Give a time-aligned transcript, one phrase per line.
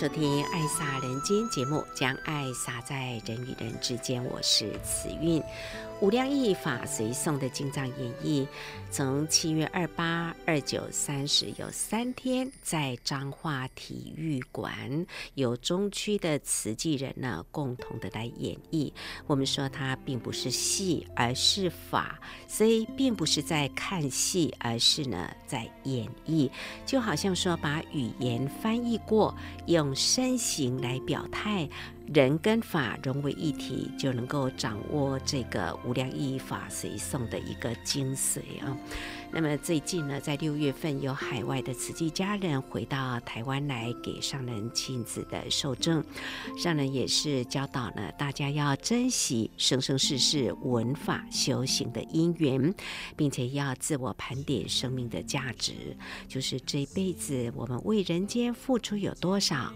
[0.00, 4.24] 收听《爱洒人间》节目，将爱洒在人与人之间。
[4.24, 5.42] 我是慈韵。
[6.00, 8.46] 无量义法随诵的经藏演绎，
[8.90, 18.90] 从七月二八、二九、三十有三天，在彰化体育馆，由中区的慈济人呢共同的来演绎。
[19.26, 26.50] 我们说它并不是戏，而是法，所以并不是在看戏，而是呢在演绎。
[26.86, 31.68] 就好像说把语言翻译过，用身形来表态。
[32.12, 38.76] 人跟法融为一体，就能够掌握这个无量义法随诵的一个精髓啊。
[39.32, 46.04] 那么最近呢，在六月份有海外的慈济家人回到台湾来给上人亲自的受证，
[46.58, 52.74] 上人也是教导呢大家要珍惜生生世世闻法修行的因缘，
[53.16, 55.96] 并且要自我盘点生命的价值，
[56.28, 59.72] 就是这一辈子我们为人间付出有多少？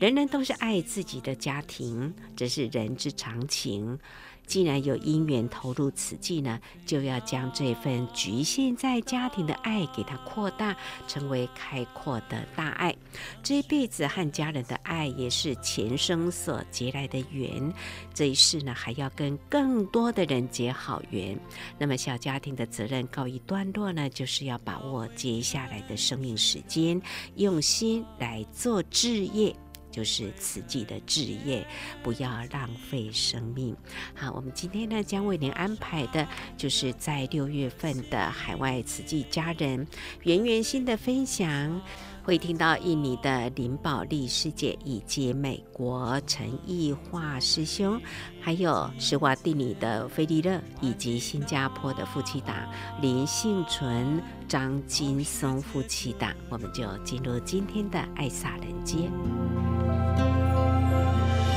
[0.00, 3.98] 人人都是爱自己的家庭，这是人之常情。
[4.46, 10.76] 既然有因缘投入此际呢，就要将这份局限在家庭的爱给它扩大，
[11.08, 12.94] 成为开阔的大爱。
[13.42, 17.72] 这一辈子和家人的爱也是前生所结来的缘，
[18.12, 21.38] 这一世呢还要跟更多的人结好缘。
[21.78, 27.00] 那么小家庭的责任告一段落呢，就是要把握接下来的生命时间，
[27.36, 29.54] 用心来做置业。
[29.94, 31.64] 就是慈济的置业，
[32.02, 33.76] 不要浪费生命。
[34.12, 39.86] 好，我们今天呢将为您安排的，就是在六月份的海外慈济家人
[40.24, 41.80] 圆圆心的分享，
[42.24, 48.00] 会听到印尼的林宝利师姐，以及美国陈义化师兄，
[48.40, 52.56] 还有史瓦蒂尼的菲利勒，以及新加坡的夫妻档
[53.02, 56.32] 林幸存、张金松夫妻档。
[56.48, 59.02] 我们就进入今天的爱洒人间。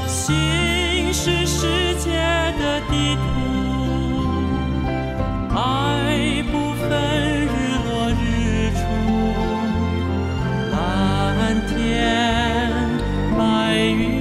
[0.06, 2.11] 心是世界
[2.59, 3.22] 的地图，
[5.56, 7.36] 爱不分
[11.67, 12.72] 天
[13.38, 14.16] 白云。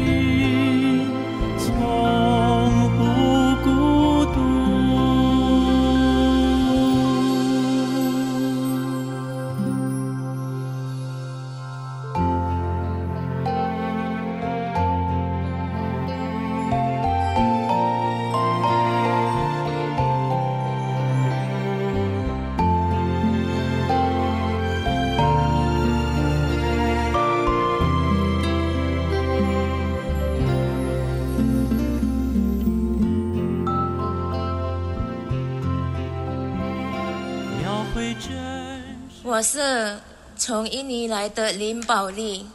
[39.37, 39.99] 我是
[40.39, 42.47] 从印尼来的林宝利，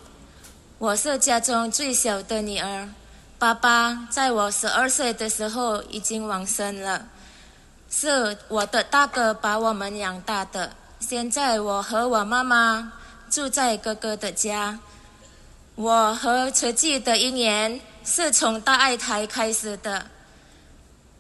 [0.80, 2.90] 我是家中最小的女儿。
[3.38, 7.06] 爸爸在我十二岁的时候已经往生了，
[7.92, 10.72] 是我的大哥把我们养大的。
[11.00, 12.94] 现在我和我妈妈
[13.30, 14.80] 住在哥哥的家。
[15.76, 20.08] 我和慈济的姻缘是从大爱台开始的。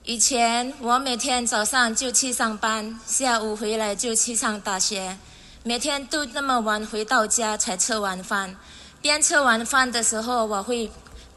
[0.06, 5.20] 以前我每天早上就去上班，下午回来就去上大学。
[5.64, 8.56] 每天都那么晚回到家才吃晚饭，
[9.00, 10.90] 边吃晚饭的时候，我会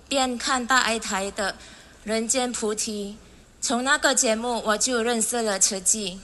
[0.09, 1.53] 边看大爱台的
[2.05, 3.19] 《人间菩提》。
[3.61, 6.21] 从那个节目，我就认识了慈济。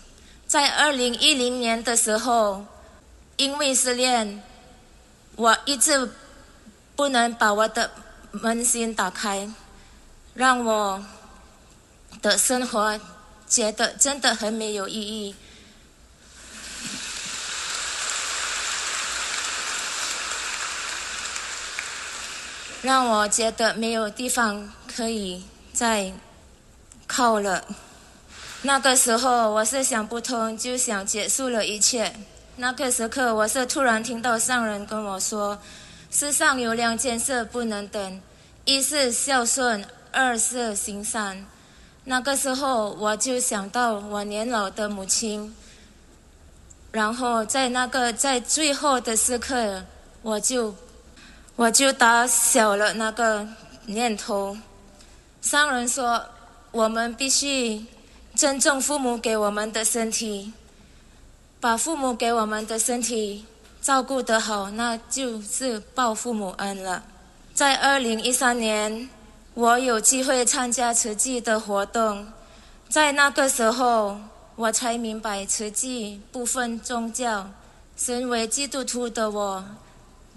[0.47, 2.65] 在二零一零年的时候，
[3.37, 4.43] 因为失恋，
[5.37, 6.11] 我一直
[6.97, 7.91] 不能把我的
[8.31, 9.47] 门心打开，
[10.33, 11.05] 让我
[12.23, 12.99] 的生活
[13.47, 15.35] 觉得真的很没有意义。
[22.83, 26.13] 让我觉得没有地方可以再
[27.07, 27.65] 靠了。
[28.63, 32.15] 那个时候我是想不通，就想结束了一切。
[32.57, 35.59] 那个时刻，我是突然听到上人跟我说
[36.11, 38.21] ：“世上有两件事不能等，
[38.65, 41.47] 一是孝顺，二是行善。”
[42.05, 45.55] 那个时候我就想到我年老的母亲，
[46.93, 49.85] 然后在那个在最后的时刻，
[50.23, 50.75] 我就
[51.61, 53.47] 我就打消了那个
[53.85, 54.57] 念头。
[55.43, 56.25] 商人说，
[56.71, 57.85] 我们必须
[58.35, 60.55] 尊重父母给我们的身体，
[61.61, 63.45] 把父母给我们的身体
[63.83, 67.03] 照顾得好，那就是报父母恩了。
[67.53, 69.11] 在二零一三年，
[69.53, 72.27] 我有机会参加慈济的活动，
[72.89, 74.19] 在那个时候，
[74.57, 77.51] 我才明白慈济不分宗教。
[77.95, 79.63] 身为基督徒的我，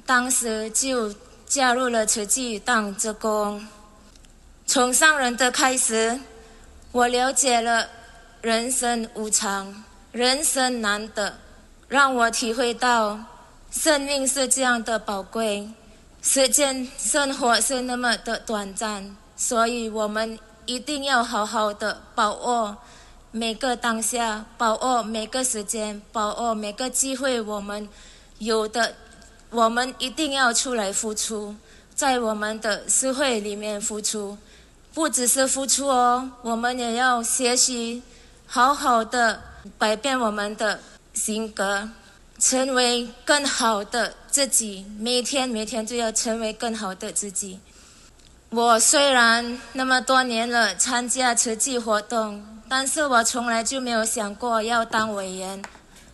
[0.06, 1.14] 当时就
[1.46, 3.66] 加入了慈济当职工。
[4.66, 6.20] 从上人的开始，
[6.92, 7.88] 我了解了
[8.42, 11.38] 人生无常，人生难得，
[11.88, 13.20] 让我体会到
[13.72, 15.70] 生命是这样的宝贵。
[16.22, 22.78] 时间生活是那么的短暂，所以我们一定要好好的把握
[23.32, 27.42] 每个当下，把握每个时间，把握每个机会。
[27.42, 27.90] 我们
[28.38, 28.96] 有的，
[29.54, 31.56] 我们一定要出来付出，
[31.96, 34.38] 在我们的社会里面付出，
[34.94, 38.04] 不只是付出哦，我们也要学习，
[38.46, 39.42] 好好的
[39.78, 40.80] 改变我们的
[41.14, 41.90] 性格。
[42.40, 47.60] 成为更好的自己，每天每天都要成为更好的自己。
[48.50, 55.62] 我虽然那么多年了参加慈济活动，但是我从来就没有想过要当委员，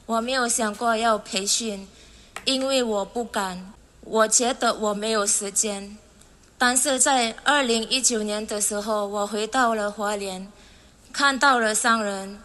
[0.05, 1.87] 我没有想过要培训，
[2.45, 5.97] 因为我不敢，我觉得我没有时间。
[6.57, 10.51] 但是在二零一九年的时候，我回到了华联，
[11.13, 12.39] 看到了商人。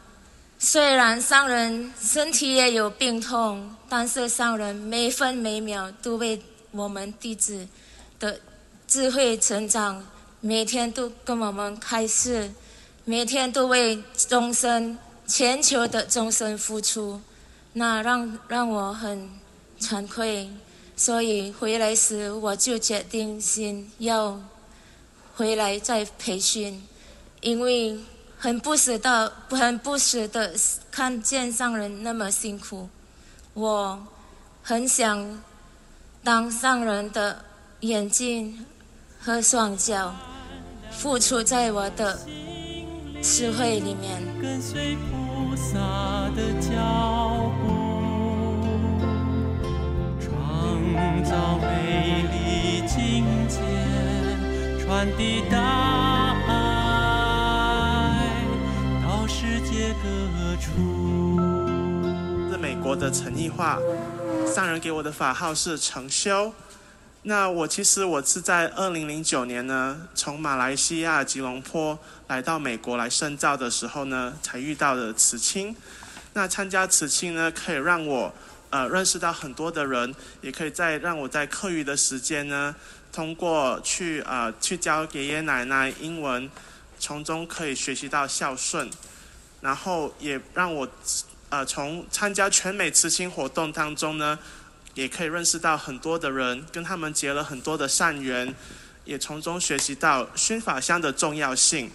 [0.56, 6.40] 虽然商人身体也有病痛，但是商人每分每秒都为
[6.70, 7.66] 我们弟子
[8.18, 8.40] 的
[8.86, 10.06] 智慧成长，
[10.40, 12.50] 每天都跟我们开示，
[13.04, 17.20] 每天都为众生、全球的众生付出，
[17.74, 19.28] 那让让我很
[19.84, 20.48] 惭愧。
[20.96, 24.40] 所以回来时我就决定先要
[25.36, 26.82] 回来再培训，
[27.42, 27.98] 因为。
[28.36, 30.54] 很不舍得，很不舍得
[30.90, 32.90] 看见上人那么辛苦，
[33.54, 34.06] 我
[34.62, 35.42] 很想
[36.22, 37.42] 当上人的
[37.80, 38.66] 眼睛
[39.18, 40.14] 和双脚，
[40.90, 42.18] 付出在我的
[43.22, 44.22] 智慧里面。
[44.42, 45.78] 跟随菩萨
[46.36, 47.83] 的脚步，
[55.12, 56.54] 的，大海
[59.02, 60.70] 到世界，各处。
[62.50, 63.78] 是美国的陈义化，
[64.54, 66.52] 上人给我的法号是成修。
[67.22, 71.98] 那我其实我是在二零零九年呢，从马来西亚吉隆坡
[72.28, 75.74] 来到美国来深造的时候呢，才遇到的慈青。
[76.34, 78.34] 那参加慈青呢，可以让我
[78.68, 82.74] 呃认识到很多的人，也可以在让我在课余的时间呢，
[83.14, 86.50] 通过去呃去教爷爷奶奶英文，
[86.98, 88.90] 从中可以学习到孝顺。
[89.60, 90.86] 然后也让我，
[91.48, 94.36] 呃，从参加全美慈青活动当中呢，
[94.94, 98.52] 也可以认识到很多的人，跟他们结了很多的善缘，
[99.04, 101.90] 也从中学习到熏法香的重要性。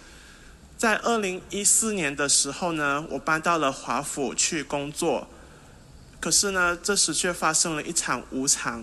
[0.78, 5.28] 在二零一四年的时候呢，我搬到了华府去工作，
[6.18, 8.82] 可是呢，这时却发生了一场无常。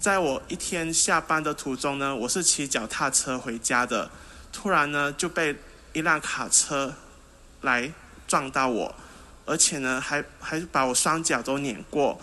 [0.00, 4.10] 在我一天下班的途中呢，我是骑脚踏车回家的，
[4.52, 5.56] 突然呢就被
[5.92, 6.94] 一辆卡车
[7.60, 7.92] 来。
[8.28, 8.94] 撞到我，
[9.46, 12.20] 而且呢，还还把我双脚都碾过，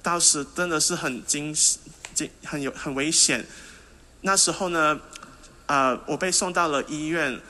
[0.00, 1.52] 当时真的是很惊
[2.14, 3.44] 惊，很有很危险。
[4.20, 5.00] 那时候呢，
[5.66, 7.40] 呃，我被送到了医院。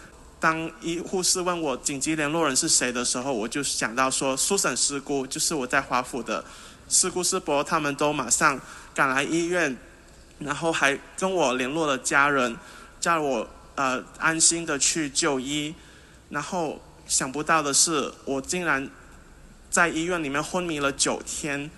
[0.41, 6.43] 当医护士问我紧急联络人是谁的时候，我就想到说，苏婶师姑就是我在华府的
[6.89, 8.59] 师姑师伯，他们都马上
[8.95, 9.77] 赶来医院，
[10.39, 12.57] 然后还跟我联络了家人，
[13.01, 15.75] 叫我呃安心的去就医，
[16.31, 16.81] 然后。
[17.05, 18.89] 想不到的是，我竟然
[19.69, 21.69] 在医院里面昏迷了九天，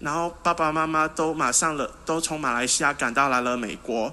[0.00, 4.12] 然后爸爸妈妈都马上了，都从马来西亚赶到来了美国。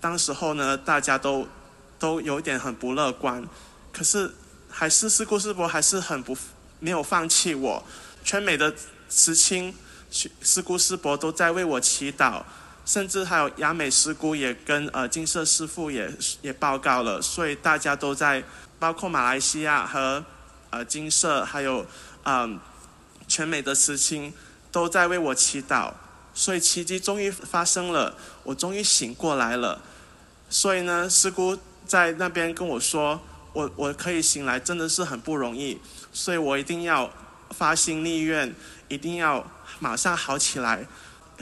[0.00, 1.48] 当时候呢，大家都
[1.98, 3.42] 都有点很不乐观，
[3.92, 4.30] 可是
[4.68, 6.36] 还是师姑师伯还是很不
[6.78, 7.82] 没有放弃我。
[8.22, 8.72] 全美的
[9.08, 9.74] 慈青
[10.40, 12.42] 师姑师伯都在为我祈祷，
[12.86, 16.10] 甚至还有雅美师姑也跟呃金色师父也
[16.42, 18.44] 也报告了，所以大家都在。
[18.76, 20.22] 包括马来西亚和
[20.68, 21.86] 呃金色，还有
[22.24, 22.60] 嗯
[23.26, 24.30] 全美的慈青
[24.70, 25.90] 都在为我祈祷，
[26.34, 29.80] 所以奇迹终于发生了，我终于醒过来了。
[30.50, 31.56] 所以呢，师姑
[31.86, 33.18] 在那边跟我说，
[33.54, 35.80] 我我可以醒来真的是很不容易，
[36.12, 37.10] 所以我一定要
[37.50, 38.54] 发心立愿，
[38.88, 39.50] 一定要
[39.84, 40.86] 马上好起来，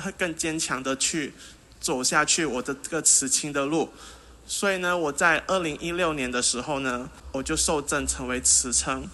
[0.01, 1.33] 会更坚强的去
[1.81, 3.89] 走下去我的这个慈亲的路。
[4.49, 9.09] 所以呢，我在二零一六年的时候呢，我就受证成为慈称。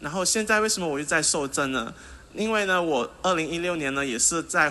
[0.00, 1.94] 然后现在为什么我又在受证呢？
[2.34, 4.70] 因为呢，我二零一六年呢也是在，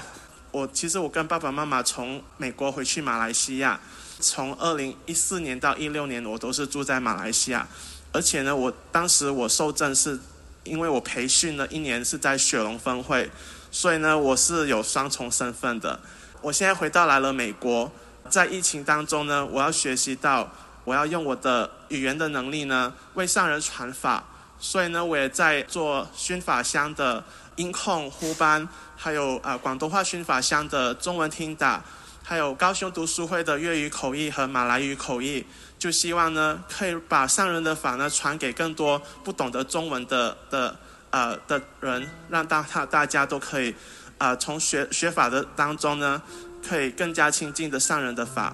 [0.52, 3.80] 我其实我跟爸爸妈妈从美国回去马来西亚，
[4.20, 7.68] 从二零一四年到一六年我都是住在马来西亚，
[8.14, 10.20] 而且呢，我当时我受证是，
[10.64, 13.30] 因为我培训了一年是在雪龙分会，
[13.72, 16.00] 所以呢，我是有双重身份的。
[16.42, 17.92] 我现在回到来了美国。
[18.30, 20.52] 在疫情当中呢，我要学习到，
[20.84, 24.24] 我要用我的语言的能力呢，为上人传法。
[24.60, 27.24] 所以呢，我也在做熏法香的
[27.56, 31.82] 音控呼班，还有啊、广东话熏法香的中文听打，
[32.22, 35.46] 还有高雄读书会的粤语口译和马来语口译。
[35.80, 40.76] 就希望呢，可以把上人的法呢传给更多不懂得中文的的
[41.12, 43.72] 呃的人，让大大大家都可以
[44.18, 46.22] 啊、呃、从学学法的当中呢。
[46.68, 48.54] 可以更加亲近的上人的法。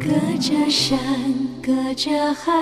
[0.00, 0.08] 隔
[0.40, 0.98] 着山，
[1.62, 2.52] 隔着海，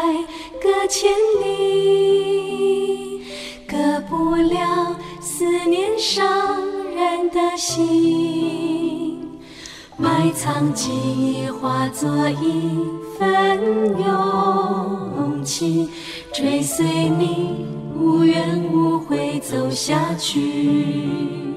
[0.60, 1.12] 隔千
[1.42, 3.24] 里，
[3.68, 6.60] 隔不了思念伤
[6.96, 9.40] 人的心。
[9.96, 12.76] 埋藏记忆，化作一
[13.16, 15.88] 份勇气，
[16.34, 17.64] 追随你，
[17.96, 21.54] 无怨无悔走下去。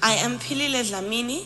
[0.00, 1.42] I am Pilile Dlamini,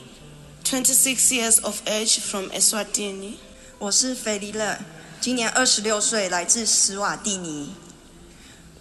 [0.64, 3.32] twenty six years of age from Eswatini.
[3.80, 4.78] 我是菲利勒，
[5.20, 7.70] 今年二十六岁，来自斯瓦蒂尼。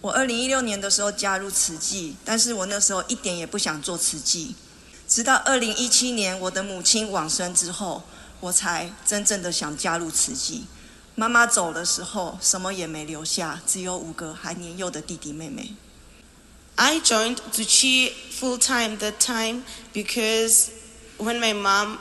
[0.02, 4.56] 我二零一六年的时候加入慈济，但是我那时候一点也不想做慈济。
[5.08, 8.04] 直到二零一七年，我的母亲往生之后，
[8.40, 10.66] 我才真正的想加入慈济。
[11.16, 15.74] 妈妈走的时候，什么也没留下，只有五个还年幼的弟弟妹妹。
[16.76, 19.64] I joined Tzu Chi full time that time
[19.94, 20.68] because
[21.18, 21.98] when my mom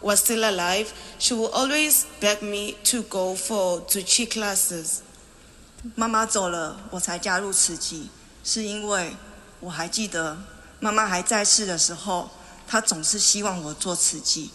[0.00, 5.00] was still alive, she would always beg me to go for Tzu Chi classes.
[5.94, 8.10] 妈妈走了，我才加入慈济，
[8.42, 9.16] 是因为
[9.60, 10.36] 我还记得。
[10.80, 12.30] 妈妈还在世的时候，
[12.66, 14.50] 她总是希望我做慈济，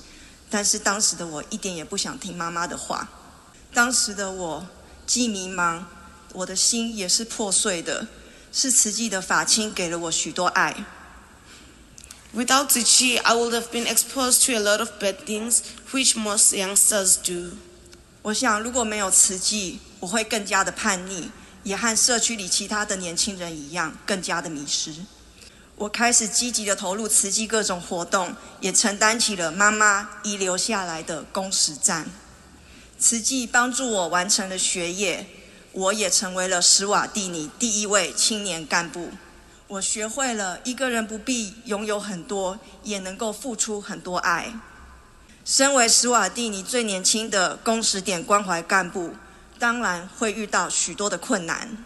[0.49, 3.07] 但是当时的我一点也不想听妈妈的话。
[3.73, 4.67] 当时的我
[5.07, 5.83] 既迷茫，
[6.33, 8.07] 我的心也是破碎的。
[8.53, 10.83] 是慈济的法亲给了我许多爱。
[12.35, 15.59] Without 慈济，I would have been exposed to a lot of bad things,
[15.91, 17.55] which most youngsters do。
[18.23, 21.29] 我想，如果没有慈济，我会更加的叛逆，
[21.63, 24.93] 也和社区里其他的年轻人一样，更加的迷失。
[25.77, 32.07] 我开始积极的投入慈济各种活动，也承担起了妈妈遗留下来的工时战。
[32.99, 35.25] 慈济帮助我完成了学业，
[35.71, 39.09] 我也成为了史瓦蒂尼第一位青年干部。
[39.67, 44.53] 我学会了一个人不必拥有很多，也能够付出很多爱。
[45.45, 49.15] 身为史瓦蒂尼最年轻的工时点关怀干部，
[49.61, 51.85] 当然会遇到许多的困难。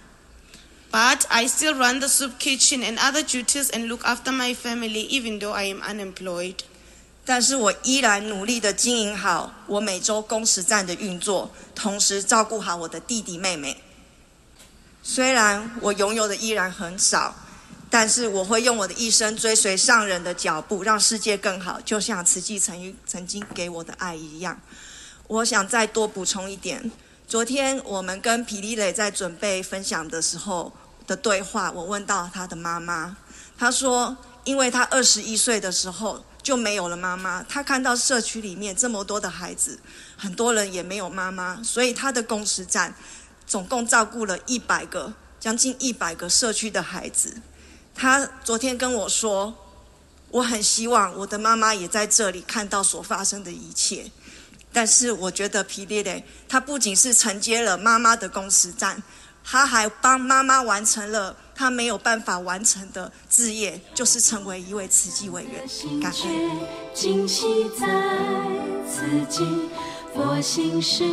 [0.90, 5.06] But I still run the soup kitchen and other duties and look after my family,
[5.10, 6.56] even though I am unemployed.
[7.26, 13.84] 但是我依然努力地经营好我每周工时站的运作，同时照顾好我的弟弟妹妹。
[15.04, 17.36] 虽然我拥有的依然很少，
[17.90, 24.62] 但是我会用我的一生追随上人的脚步，让世界更好，就像慈济曾曾经给我的爱一样。
[25.28, 26.92] 我想再多补充一点，
[27.28, 30.72] 昨天我们跟皮丽蕾在准备分享的时候。
[31.08, 33.16] 的对话，我问到他的妈妈，
[33.60, 39.80] 他说，因为他二十一岁的时候就没有了妈妈，他看到社区里面这么多的孩子，
[40.18, 42.96] 很多人也没有妈妈，所以他的工时站
[43.46, 47.40] 总共照顾了一百个，将近一百个社区的孩子。
[47.94, 49.54] 他昨天跟我说，
[50.30, 54.10] 我很希望我的妈妈也在这里看到所发生的一切，
[54.76, 59.02] 但是我觉得皮列雷他不仅是承接了妈妈的工时站。
[59.48, 66.02] 他还帮妈妈完成了他没有办法完成的志业，就是成为一位慈济委员。
[66.02, 66.52] 感恩。
[66.96, 67.86] 今夕在
[68.92, 69.46] 此际，
[70.16, 71.06] 佛心事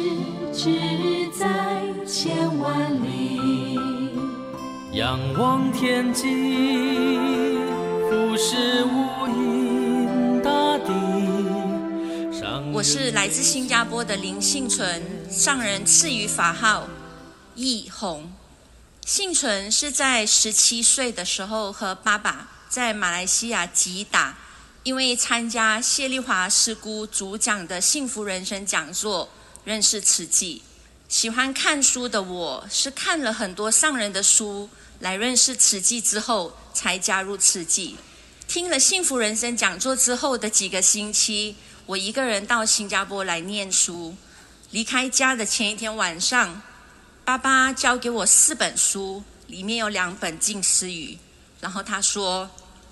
[0.51, 3.79] 只在千万里。
[4.93, 6.25] 仰望天际，
[8.09, 9.62] 俯视无垠
[12.83, 16.89] 是来自新加坡的林幸存，上人赐予法号。
[17.55, 18.33] 义宏。
[19.07, 24.37] 幸存是在十七岁的时候和爸爸在马来西亚吉打，
[24.83, 29.29] 因为参加谢丽华师姑主讲的幸福人生讲座，
[29.65, 30.63] 认识慈济。
[31.09, 37.97] 喜欢看书的我，是看了很多上人的书来认识慈济之后，才加入慈济。
[38.49, 44.15] 听了幸福人生讲座之后的几个星期，我一个人到新加坡来念书。
[44.71, 46.63] 离开家的前一天晚上，
[47.25, 51.19] 爸爸交给我四本书，里面有两本近思语。
[51.61, 52.51] 然后他说，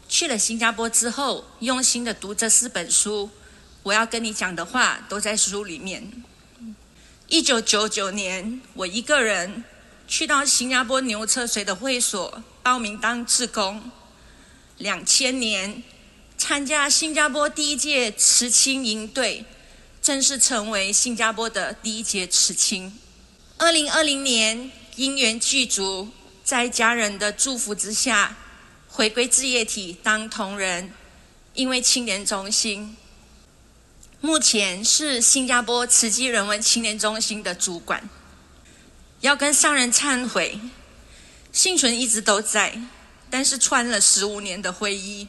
[0.09, 3.31] 去了新加坡之后，用心的读这四本书，
[3.83, 6.23] 我要跟你讲的话都在书里面。
[7.29, 9.65] 一九九九年，我一个人
[10.07, 13.91] 去到新加坡牛车水的会所报名当志工。
[14.77, 15.83] 两千年，
[16.41, 19.45] 参加新加坡第一届慈青营队，
[20.01, 22.99] 正式成为新加坡的第一届慈青。
[23.59, 26.09] 二零二零年，因缘具足，
[26.43, 28.39] 在家人的祝福之下，
[28.89, 30.91] 回归志业体当同仁，
[31.53, 32.97] 因为青年中心，
[34.23, 38.09] 目前是新加坡慈济人文青年中心的主管。
[39.21, 40.59] 要跟上人忏悔，
[41.53, 42.81] 幸存一直都在，
[43.29, 45.29] 但是穿了十五年的灰衣，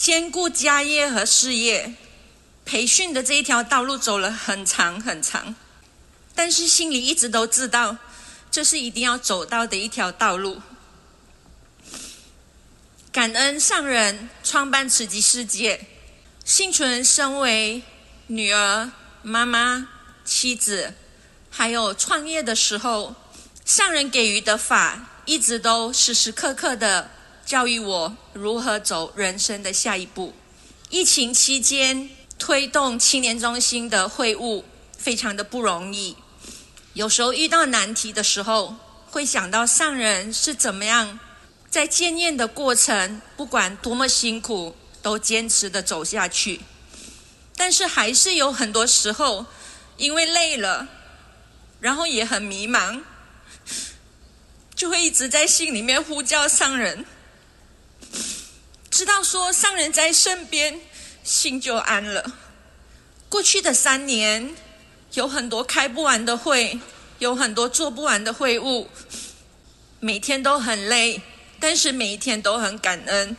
[0.00, 1.94] 兼顾家业和事业，
[2.64, 5.54] 培训的这一条道路走了很长很长。
[6.34, 7.98] 但是心里一直都知道，
[8.50, 10.62] 这是一定要走到的一条道路。
[13.12, 15.86] 感恩上人创办慈济世界，
[16.46, 17.82] 幸存身为
[18.28, 18.90] 女儿、
[19.20, 19.86] 妈妈、
[20.24, 20.94] 妻子，
[21.50, 23.14] 还有创业的时候，
[23.66, 27.10] 上人给予的法，一直都时时刻刻的
[27.50, 30.32] 教育我如何走人生的下一步。
[30.88, 34.64] 疫情期间推动青年中心的会务，
[34.96, 36.16] 非常的不容易。
[36.92, 38.76] 有时候遇到难题的时候，
[39.10, 41.18] 会想到上人是怎么样
[41.68, 46.60] 在检验的过程，不管多么辛苦，都坚持的走下去。
[47.56, 49.44] 但是还是有很多时候，
[49.96, 50.86] 因为累了，
[51.80, 53.02] 然后也很迷茫，
[54.76, 57.04] 就会一直在心里面呼叫上人，
[59.00, 60.78] 知道说上人在身边，
[61.24, 62.34] 心就安了。
[63.30, 64.54] 过去的三年。
[65.14, 66.78] 有很多开不完的会，
[67.18, 68.90] 有很多做不完的会务，
[70.00, 71.22] 每天都很累，
[71.58, 73.34] 但是每一天都很感恩，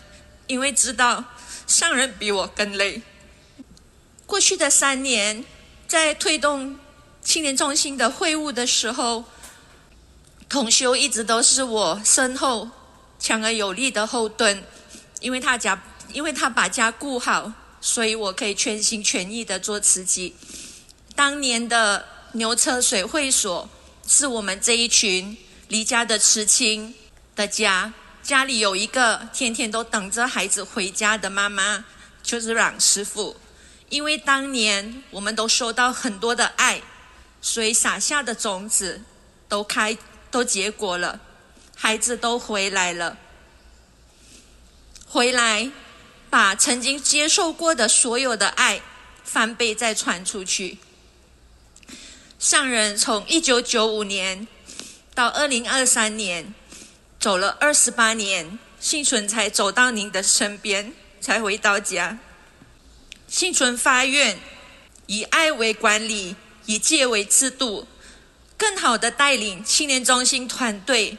[0.48, 1.24] 因为知道
[1.68, 3.04] 上人比我更累。
[4.26, 5.46] 过去的三年，
[5.88, 6.80] 在推动
[7.24, 9.26] 青年中心的会务的时候，
[10.50, 12.68] 同修一直都是我身后
[13.20, 14.64] 强而有力的后盾，
[15.22, 15.82] 因为他家，
[16.12, 20.36] 因为他把家顾好，所以我可以全心全意的做慈济。
[21.16, 23.70] 当年的牛车水会所
[24.06, 25.38] 是我们这一群
[25.70, 26.94] 离家的慈青
[27.36, 31.86] 的家，家里有一个天天都等着孩子回家的妈妈，
[32.22, 33.38] 就是阮师傅。
[33.90, 36.82] 因为当年我们都收到很多的爱，
[37.42, 39.02] 所以撒下的种子
[39.48, 39.98] 都开
[40.32, 41.20] 都结果了，
[41.76, 43.18] 孩子都回来了，
[45.12, 45.70] 回来
[46.30, 48.82] 把曾经接受过的所有的爱
[49.26, 50.78] 翻倍再传出去。
[52.40, 54.48] 上人从一九九五年
[55.14, 56.56] 到二零二三年，
[57.20, 62.18] 走了二十八年，幸存才走到您的身边，才回到家。
[63.28, 64.40] 幸存发愿，
[65.08, 67.86] 以爱为管理，以戒为制度，
[68.56, 71.18] 更好的带领青年中心团队，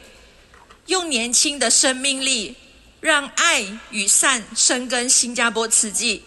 [0.87, 2.55] 用年轻的生命力，
[3.03, 6.23] 让爱与善生根新加坡慈济，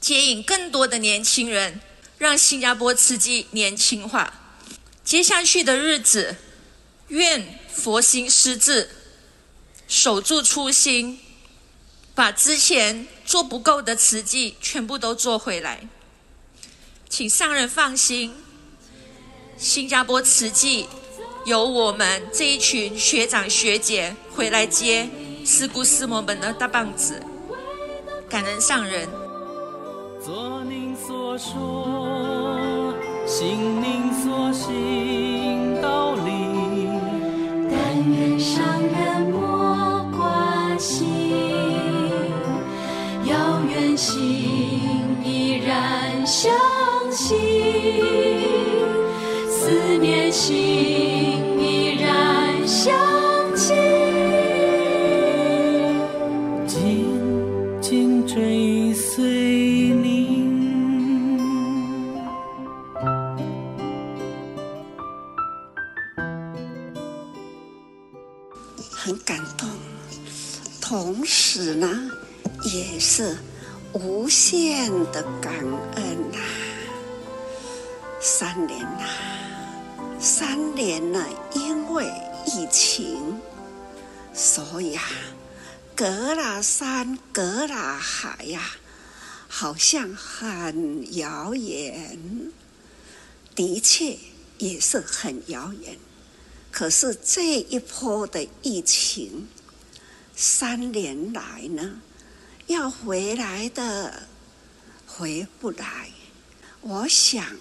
[0.00, 1.80] 接引更多的年轻人。
[2.18, 4.32] 让新加坡慈济年轻化。
[5.04, 6.36] 接下去的日子，
[7.08, 8.88] 愿佛心施志，
[9.88, 11.18] 守住初心，
[12.14, 15.88] 把之前做不够的慈济全部都做回来。
[17.10, 18.32] 请上人放心，
[19.58, 20.86] 新加坡慈济
[21.44, 25.10] 有我们这一群学长学姐回来接
[25.44, 27.22] 师姑师母们的大棒子，
[28.30, 29.06] 感恩上人。
[30.24, 32.94] 做您所说，
[33.26, 36.88] 行您所行道理。
[37.70, 37.76] 但
[38.10, 41.06] 愿上人莫挂心，
[43.24, 44.16] 要愿心
[45.22, 46.50] 依然相
[47.12, 47.36] 信，
[49.46, 51.13] 思念心
[71.74, 72.10] 同时呢，
[72.72, 73.36] 也是
[73.94, 75.52] 无限的感
[75.96, 76.38] 恩呐、
[78.20, 79.04] 三年呐、
[80.20, 82.06] 三年呢，因为
[82.46, 83.40] 疫情，
[84.32, 85.02] 所以啊，
[85.96, 88.62] 隔了山，隔了海呀、
[89.48, 92.18] 好像很遥远。
[93.56, 94.16] 的确，
[94.58, 95.96] 也是很遥远。
[96.70, 99.48] 可是这一波的疫情，
[100.36, 102.00] 三年来呢，
[102.66, 104.26] 要回来的
[105.06, 106.10] 回不来。
[106.80, 107.56] 我想，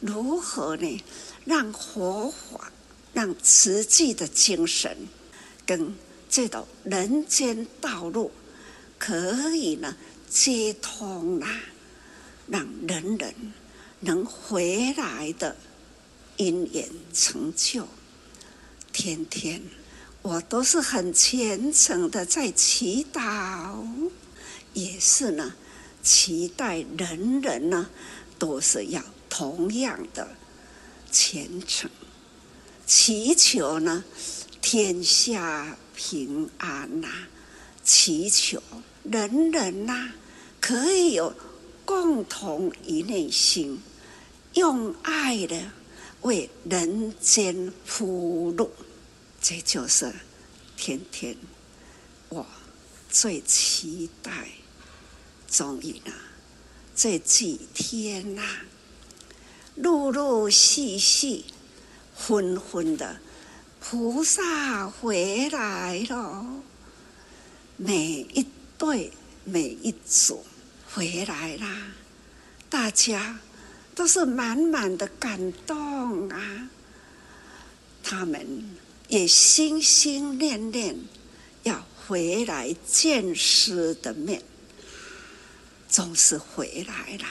[0.00, 1.02] 如何呢？
[1.44, 2.70] 让佛法，
[3.12, 4.96] 让慈济的精神，
[5.66, 5.94] 跟
[6.28, 8.30] 这条人间道路，
[8.98, 9.96] 可以呢
[10.28, 11.60] 接通啊，
[12.46, 13.34] 让人人
[14.00, 15.56] 能回来的
[16.36, 17.86] 因缘成就。
[18.92, 19.62] 天天，
[20.22, 23.82] 我都是很虔诚的在祈祷，
[24.74, 25.54] 也是呢，
[26.02, 27.88] 期待人人呢
[28.38, 30.28] 都是要同样的
[31.10, 31.90] 虔诚，
[32.86, 34.04] 祈求呢
[34.60, 37.08] 天下平安呐、
[37.82, 38.62] 祈求
[39.02, 40.12] 人人呐、
[40.60, 41.32] 可以有
[41.86, 43.80] 共同一念心，
[44.52, 45.58] 用爱的。
[46.22, 48.70] 为人间铺路，
[49.40, 50.12] 这就是
[50.76, 51.36] 天天
[52.28, 52.46] 我
[53.08, 54.48] 最期待。
[55.48, 56.12] 终于呢，
[56.94, 58.64] 这几天呐、啊，
[59.76, 61.44] 陆陆续续、
[62.16, 63.20] 纷纷的
[63.80, 66.62] 菩萨回来了，
[67.76, 68.46] 每一
[68.78, 69.12] 对、
[69.44, 70.44] 每一组
[70.92, 71.92] 回来啦，
[72.68, 73.38] 大家。
[73.92, 76.70] 都是满满的感动啊！
[78.02, 78.70] 他们
[79.10, 80.96] 也心心念念
[81.64, 84.40] 要回来见师的面，
[85.88, 87.28] 总是回来啦。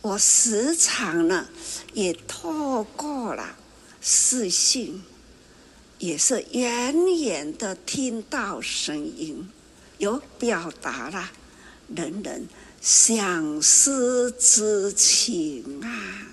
[0.00, 1.48] 我时常呢
[1.92, 3.56] 也透过了
[4.00, 5.02] 视讯，
[5.98, 9.48] 也是远远的听到声音，
[9.98, 11.30] 有表达了
[11.94, 12.48] 人人。
[12.80, 16.26] 相思之情啊，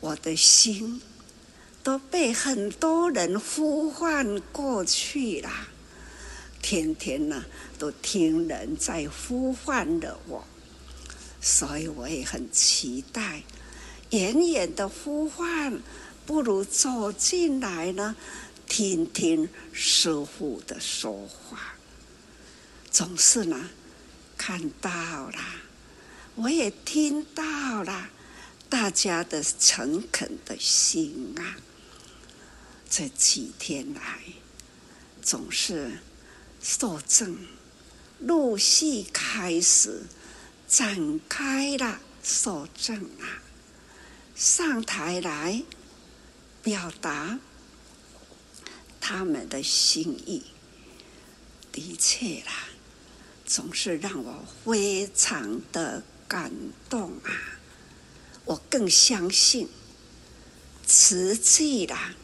[0.00, 1.02] 我的心
[1.98, 5.50] 被很多人呼唤过去了。
[6.62, 7.44] 天天呢，
[7.78, 10.44] 都听人在呼唤着我，
[11.40, 13.42] 所以我也很期待。
[14.10, 15.80] 远远的呼唤，
[16.26, 18.16] 不如走进来呢，
[18.66, 21.74] 听听师傅的说话，
[22.90, 23.70] 总是呢。
[24.36, 25.38] 看到了，
[26.34, 28.08] 我也听到了
[28.70, 31.58] 大家的诚恳的心啊！
[32.90, 34.18] 这几天来，
[35.22, 36.00] 总是
[36.60, 37.38] 受证，
[38.18, 40.02] 陆续开始
[40.66, 43.40] 展开了受证啊，
[44.34, 45.62] 上台来
[46.64, 47.38] 表达
[49.00, 50.42] 他们的心意，
[51.70, 52.66] 的确啦。
[53.46, 56.52] 总是让我非常的感
[56.88, 57.58] 动啊！
[58.44, 59.68] 我更相信，
[60.86, 62.14] 慈济啦，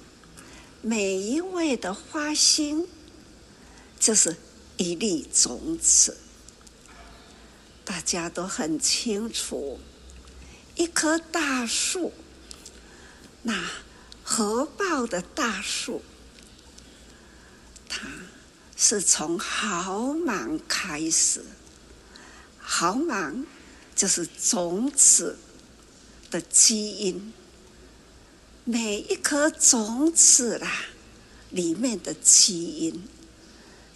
[0.88, 2.87] 每一位的花心，
[3.99, 4.37] 就是
[4.77, 6.16] 一粒种子。
[7.85, 9.81] 大家都很清楚，
[10.77, 12.12] 一棵大树，
[13.42, 13.68] 那
[14.22, 16.03] 合抱的大树，
[17.88, 18.09] 它。
[18.77, 21.42] 是从毫芒开始，
[22.61, 23.44] 毫芒
[23.96, 25.37] 就是种子
[26.31, 27.33] 的基因。
[28.68, 30.87] 每一颗种子啦，
[31.50, 33.05] 里面的基因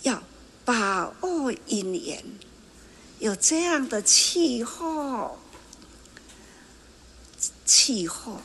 [0.02, 0.22] 要
[0.64, 2.24] 把握因缘，
[3.18, 5.40] 有这样的气候，
[7.66, 8.40] 气候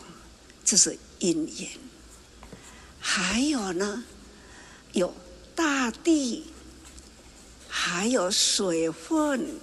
[0.64, 1.70] 就是因缘。
[3.00, 4.04] 还有呢，
[4.94, 5.14] 有。
[5.58, 6.44] 大地，
[7.70, 9.56] 还有水分，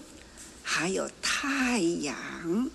[0.63, 2.71] 还有太阳，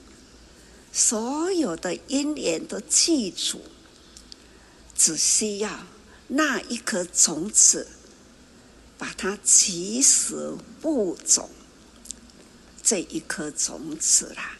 [0.94, 3.60] 所有的因缘都记住，
[4.98, 5.86] 只需要
[6.28, 7.88] 那一颗种子，
[8.98, 11.50] 把它及时播种，
[12.82, 14.58] 这一颗种子啦，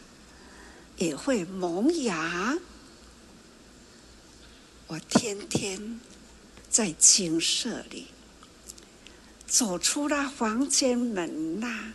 [0.96, 2.56] 也会萌芽。
[4.86, 6.00] 我天天
[6.70, 8.06] 在精舍里。
[9.46, 11.94] 走出了房间门呐，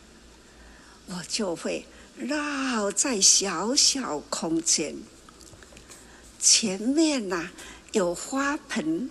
[1.05, 1.85] 我就会
[2.17, 4.95] 绕在小小空间。
[6.39, 7.51] 前面呐
[7.93, 9.09] 有花盆，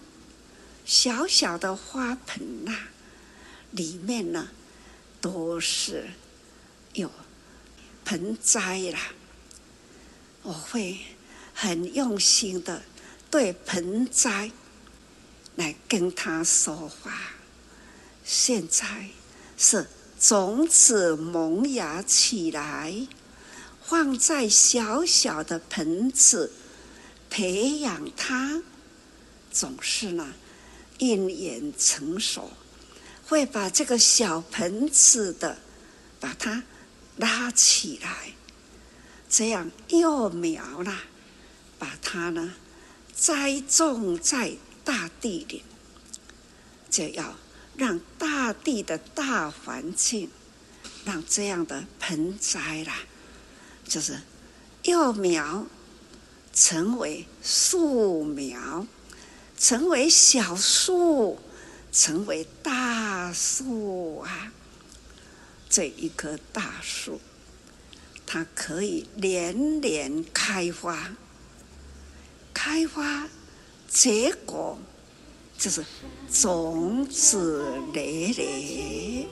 [0.85, 2.77] 小小的花盆呐、
[3.71, 4.49] 里面呢
[5.21, 6.11] 都是
[6.93, 7.09] 有
[8.05, 8.99] 盆栽啦。
[10.43, 10.99] 我会
[11.55, 12.83] 很用心的
[13.31, 14.51] 对盆栽
[15.55, 17.13] 来跟他说话。
[18.25, 19.11] 现在
[19.57, 19.87] 是
[20.19, 23.07] 种子萌芽起来，
[23.81, 26.53] 放在小小的盆子，
[27.31, 28.63] 培养它，
[29.53, 30.33] 总是呢，
[30.99, 32.51] 一年成熟，
[33.29, 35.59] 会把这个小盆子的
[36.19, 36.65] 把它
[37.19, 38.33] 拉起来。
[39.29, 40.99] 这样幼苗呢，
[41.79, 42.55] 把它呢
[43.15, 45.63] 栽种在大地里，
[46.91, 47.37] 就要
[47.77, 50.31] 让大地的大环境，
[51.05, 52.95] 让这样的盆栽啦，
[53.87, 54.21] 就是
[54.83, 55.67] 幼苗
[56.53, 58.87] 成为树苗，
[59.63, 61.39] 成为小树，
[61.93, 64.53] 成为大树啊！
[65.71, 67.21] 这一棵大树。
[68.27, 71.15] 它可以连连开花，
[72.53, 73.29] 开花
[73.89, 74.77] 结果
[75.57, 75.85] 就是
[76.29, 79.29] 种子累累。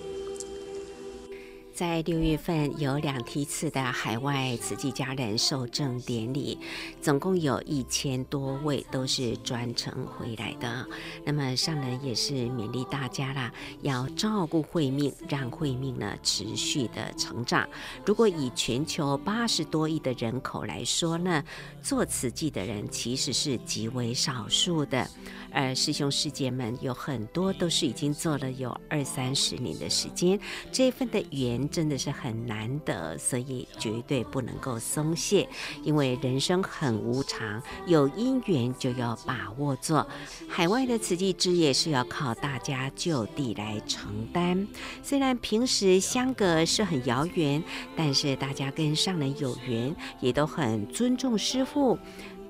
[1.81, 6.59] 在六月份有两梯次的海外慈济家人受证典礼，
[7.01, 10.87] 总共有一千多位都是专程回来的。
[11.25, 17.67] 那么上人也是勉励大家啦，要照顾慧命，让慧命呢持续的成长。
[18.05, 21.43] 如果以全球八十多亿的人口来说呢，
[21.83, 25.09] 做慈济的人其实是极为少数的。
[25.53, 30.39] 而师兄师姐们有很多都是已经做了有二三十年的时间，
[30.71, 35.49] 这份的缘真的是很难得，所以绝对不能够松懈，
[35.83, 40.07] 因为人生很无常，有因缘就要把握做。
[40.49, 44.67] 海外的慈济事业是要靠大家就地来承担，
[45.03, 47.63] 虽然平时相隔是很遥远，
[47.97, 51.99] 但是大家跟上人有缘，也都很尊重师父。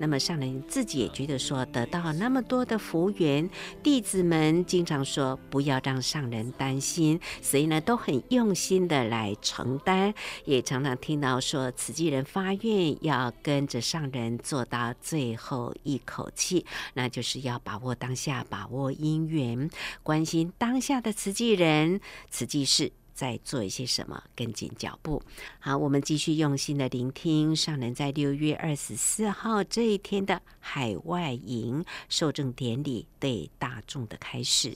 [0.01, 3.49] 那么上人自己也觉得说，得到那么多的福缘，
[3.83, 10.15] 弟子们经常说不要让上人担心，所以呢都很用心的来承担，
[10.47, 19.69] 也常常听到说慈济人发愿要跟着上人做到最后一口气，那就是要把握当下，把握因缘，
[20.03, 22.91] 关心当下的慈济人、慈济事。
[23.21, 25.23] 在做一些什么，跟紧脚步。
[25.59, 34.75] 好，我们继续用心的聆听上人在六月二十四号这一天的海外营受证典礼对大众的开始。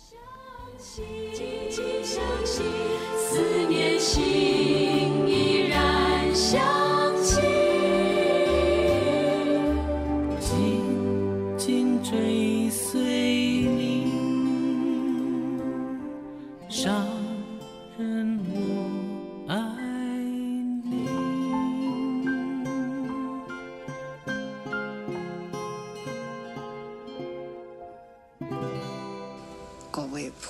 [16.68, 17.23] 相信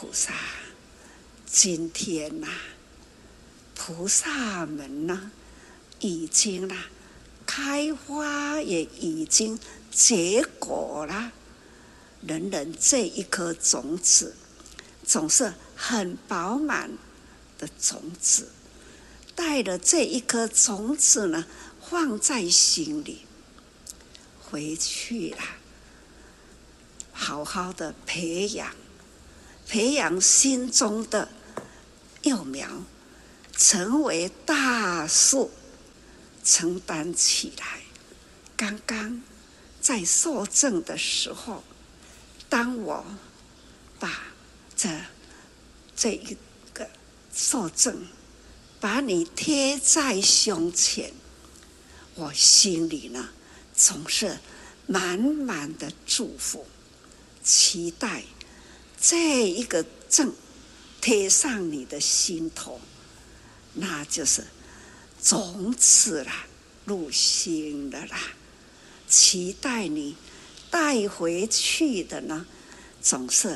[0.05, 0.35] 菩萨。
[1.47, 2.53] 今天呐、啊，
[3.75, 5.31] 菩萨们呢，
[5.99, 6.77] 已经啦，
[7.47, 9.59] 开花也已经
[9.91, 11.33] 结果了。
[12.21, 14.35] 人人这一颗种子，
[15.07, 16.91] 总是很饱满
[17.59, 18.51] 的种子，
[19.35, 21.47] 带了这一颗种子呢，
[21.81, 23.21] 放在心里，
[24.43, 25.43] 回去了，
[27.15, 28.75] 好好的培养，
[29.69, 31.29] 培养心中的。
[32.23, 32.67] 幼苗
[33.55, 35.51] 成为大树，
[36.43, 37.83] 承担起来。
[38.57, 39.23] 刚刚
[39.79, 41.63] 在受证的时候，
[42.49, 43.05] 当我
[43.99, 44.23] 把
[44.75, 44.89] 这
[45.95, 46.35] 这一
[46.73, 46.89] 个
[47.31, 48.07] 受证，
[48.81, 51.13] 把你贴在胸前，
[52.15, 53.29] 我心里呢
[53.77, 54.39] 总是
[54.87, 56.67] 满满的祝福，
[57.43, 58.25] 期待
[59.07, 60.33] 这一个证。
[61.01, 62.81] 贴上你的心头，
[63.75, 64.43] 那就是
[65.21, 66.47] 从此啦，
[66.87, 68.19] 入心的啦。
[69.07, 70.17] 期待你
[70.71, 72.47] 带回去的呢，
[73.03, 73.55] 总是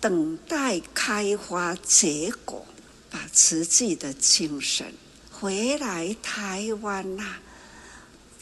[0.00, 2.64] 等待开花结果，
[3.10, 4.94] 把自己的精神
[5.30, 7.36] 回来台湾呐、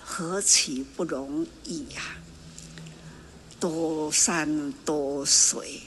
[0.00, 2.22] 何其不容易呀、啊！
[3.58, 5.80] 多山多水，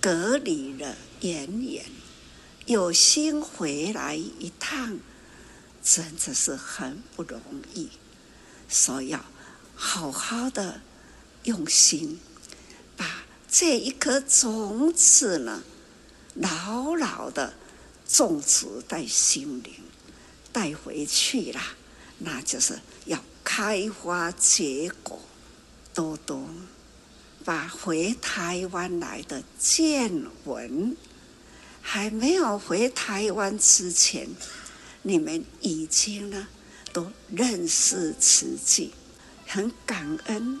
[0.00, 1.84] 隔离了远远。
[2.66, 4.98] 有心回来一趟，
[5.84, 7.40] 真的是很不容
[7.74, 7.90] 易，
[8.68, 9.24] 所以要
[9.76, 10.80] 好好的
[11.44, 12.18] 用心，
[12.96, 15.62] 把这一颗种子呢，
[16.34, 17.54] 牢牢的
[18.08, 19.74] 种植在心灵，
[20.52, 21.60] 带回去了，
[22.18, 25.20] 那就是要开花结果，
[25.94, 26.48] 多多
[27.46, 30.96] 把回台湾来的见闻，
[31.80, 34.28] 还没有回台湾之前，
[35.02, 36.48] 你们已经呢
[36.92, 38.92] 都认识慈济，
[39.46, 40.60] 很感恩。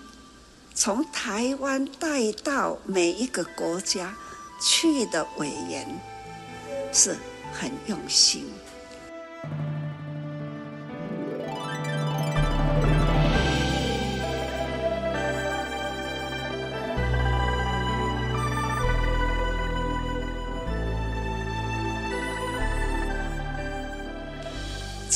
[0.76, 4.16] 从台湾带到每一个国家
[4.62, 6.00] 去的委员
[6.92, 7.16] 是
[7.52, 8.46] 很用心。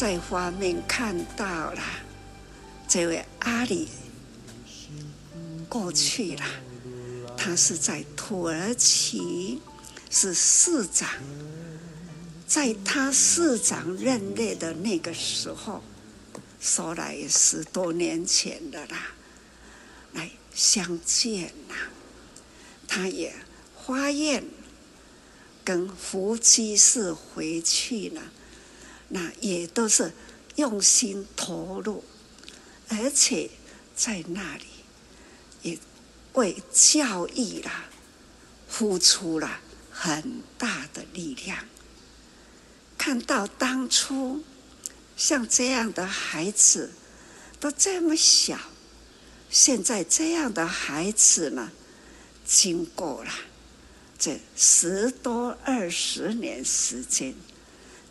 [0.00, 1.82] 在画面看到了
[2.88, 3.86] 这位阿里。
[5.68, 6.44] 过去了，
[7.36, 9.60] 他是在土耳其
[10.08, 11.06] 是市长，
[12.46, 15.82] 在他市长任内的那个时候，
[16.58, 19.08] 说来十多年前的啦，
[20.14, 21.74] 来相见呐，
[22.88, 23.34] 他也
[23.86, 24.42] 发愿
[25.62, 28.22] 跟福基士回去了，
[29.10, 30.12] 那也都是
[30.56, 32.02] 用心投入，
[32.88, 33.50] 而且
[33.94, 34.64] 在那里。
[35.62, 35.78] 也
[36.32, 37.84] 为教育啦，
[38.66, 41.66] 付出了很大的力量。
[42.96, 44.42] 看到当初
[45.18, 46.92] 像这样的孩子
[47.58, 48.58] 都这么小，
[49.50, 51.70] 现在这样的孩子呢，
[52.46, 53.30] 经过了
[54.18, 57.34] 这十多二十年时间，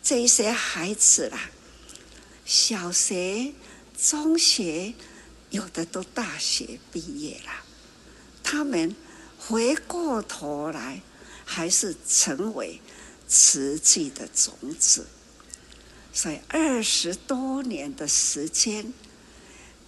[0.02, 1.50] 这些孩子啦，
[2.44, 3.52] 小学、
[3.96, 4.94] 中学。
[5.50, 7.50] 有的都大学毕业了，
[8.40, 8.94] 他们
[9.36, 11.02] 回过头来，
[11.44, 12.80] 还是成为
[13.26, 15.08] 慈济的种子。
[16.12, 18.92] 所以二十多年的时间，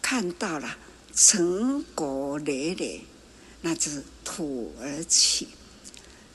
[0.02, 0.76] 看到了
[1.14, 3.04] 成果累累，
[3.60, 5.46] 那就是土耳其。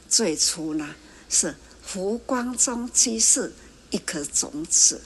[0.08, 0.96] 最初呢，
[1.30, 3.54] 是胡光中居士
[3.89, 5.02] 一颗种子，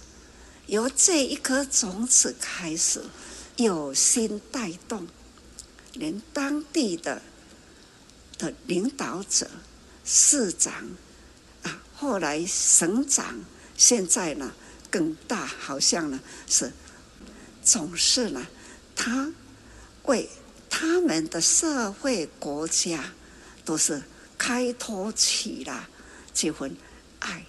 [0.67, 3.04] 由这一颗种子开始。
[3.58, 5.08] 有心带动，
[5.94, 7.22] 连当地的
[8.39, 9.48] 的领导者、
[10.04, 10.74] 市长
[11.62, 13.39] 啊，后来省长，
[13.78, 14.54] 现在呢
[14.89, 16.72] 更大，好像呢是
[17.63, 18.48] 总是呢，
[18.96, 19.32] 他
[20.04, 20.28] 为
[20.70, 23.13] 他们的社会国家
[23.63, 24.02] 都是
[24.39, 25.88] 开拓起了
[26.34, 26.76] 这份
[27.20, 27.46] 爱，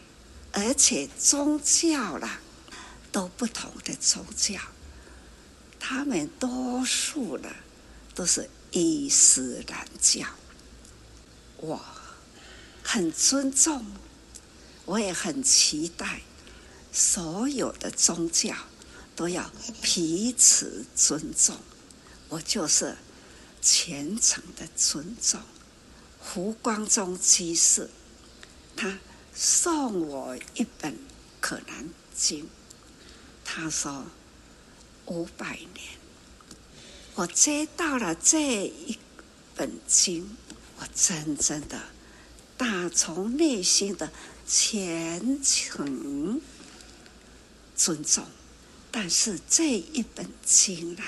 [0.53, 2.41] 而且宗教啦
[3.11, 4.61] 都不同的宗教。
[5.81, 7.49] 他们多数呢，
[8.15, 10.27] 都是伊斯兰教。
[11.57, 11.81] 我
[12.83, 13.85] 很尊重，
[14.85, 16.23] 我也很期待，
[16.93, 18.55] 所有的宗教
[19.17, 21.57] 都要彼此尊重。
[22.29, 22.97] 我就是
[23.61, 25.41] 虔诚的尊重。
[26.21, 27.91] 胡光中居士，
[28.77, 28.99] 他
[29.35, 30.93] 送我一本
[31.41, 32.45] 《可兰经》，
[33.45, 34.05] 他说。
[35.07, 35.99] 五百年，
[37.17, 38.97] 我接到了这一
[39.57, 40.37] 本经，
[40.79, 41.77] 我真正的
[42.57, 44.13] 打从内心的
[44.47, 46.41] 虔诚
[47.75, 48.25] 尊重。
[48.93, 51.05] 但是这一本经啊，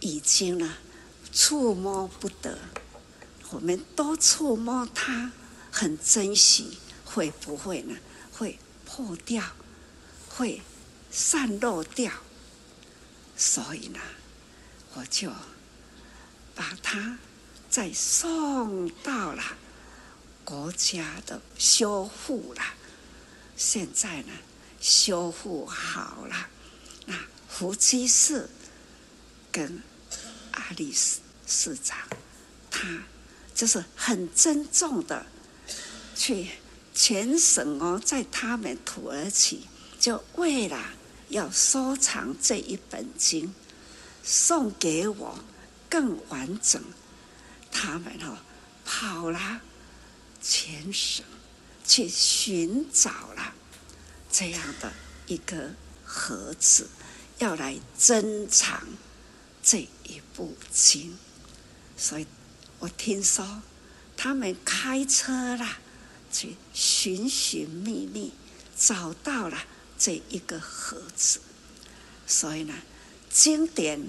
[0.00, 0.74] 已经呢
[1.30, 2.58] 触摸不得。
[3.50, 5.32] 我们都触摸它，
[5.70, 6.78] 很珍惜，
[7.14, 7.96] 会不会呢？
[8.32, 9.44] 会破掉，
[10.28, 10.62] 会
[11.10, 12.12] 散落掉。
[13.36, 14.00] 所以呢，
[14.94, 15.30] 我就
[16.54, 17.18] 把它
[17.68, 19.42] 再送到了
[20.44, 22.62] 国家的修复了。
[23.56, 24.32] 现在呢，
[24.80, 26.48] 修复好了。
[27.06, 27.14] 那
[27.48, 28.48] 福基市
[29.50, 29.82] 跟
[30.52, 31.98] 阿里市市长，
[32.70, 33.02] 他
[33.54, 35.26] 就是很尊重的
[36.14, 36.50] 去
[36.94, 39.66] 全省哦，在他们土耳其
[39.98, 40.78] 就为了。
[41.28, 43.54] 要收藏这一本经，
[44.22, 45.38] 送给我
[45.88, 46.82] 更完整。
[47.70, 48.36] 他们哦，
[48.84, 49.62] 跑了
[50.42, 51.24] 全省
[51.86, 53.54] 去寻找了
[54.30, 54.92] 这样的
[55.26, 55.70] 一个
[56.04, 56.90] 盒子，
[57.38, 58.86] 要来珍藏
[59.62, 61.16] 这一部经。
[61.96, 62.26] 所以
[62.78, 63.62] 我听说
[64.18, 65.78] 他们开车了
[66.32, 68.32] 去寻寻觅觅，
[68.76, 69.58] 找到了。
[70.04, 71.38] 这一个盒子，
[72.26, 72.74] 所以呢，
[73.30, 74.00] 经典《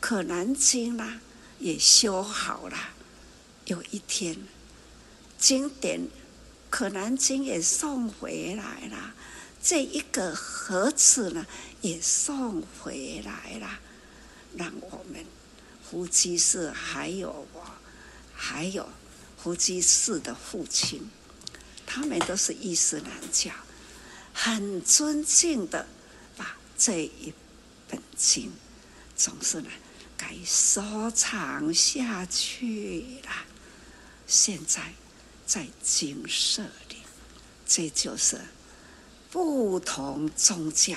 [0.00, 1.20] 可兰经》呢
[1.58, 2.78] 也修好了，
[3.66, 4.38] 有一天，
[5.36, 6.00] 经典
[6.70, 9.14] 《可兰经》也送回来了，
[9.62, 11.46] 这一个盒子呢
[11.82, 13.80] 也送回来了，
[14.56, 15.26] 让我们
[15.84, 17.66] 胡居士还有我，
[18.34, 18.88] 还有
[19.36, 21.10] 胡居士的父亲，
[21.94, 23.52] 他们都是伊斯兰教，
[24.32, 25.86] 很尊敬的
[26.36, 27.32] 把这一
[27.88, 28.50] 本经，
[29.14, 29.70] 总是呢
[30.16, 33.30] 该收藏下去了。
[34.26, 34.92] 现在
[35.46, 36.96] 在经舍里，
[37.64, 38.40] 这就是
[39.30, 40.96] 不同宗教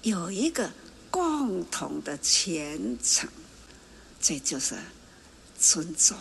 [0.00, 0.72] 有一个
[1.10, 3.28] 共同的虔诚，
[4.18, 4.74] 这就是
[5.60, 6.16] 尊重，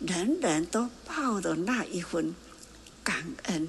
[0.00, 0.40] 人。
[0.40, 0.66] 人。
[0.66, 2.34] 都抱的那一份
[3.02, 3.68] 感恩，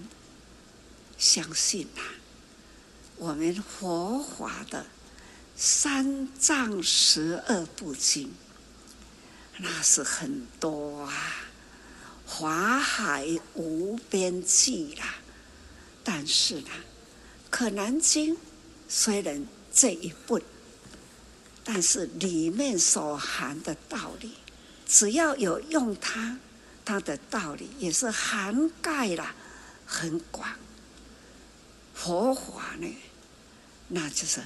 [1.18, 2.02] 相信啊，
[3.18, 4.86] 我们佛法的
[5.56, 8.32] 三藏十二部经。
[9.58, 11.14] 那是很多啊，
[12.26, 15.16] 法海无边际啦。
[16.04, 16.70] 但是呢，
[17.50, 18.36] 《可南经》
[18.90, 20.42] 虽然这一部，
[21.64, 24.32] 但是里面所含的道理，
[24.88, 26.40] 只要有用它，
[26.86, 29.36] 它的道理也是涵盖了
[29.86, 30.50] 很广。
[31.94, 32.98] 佛法呢，
[33.88, 34.42] 那就是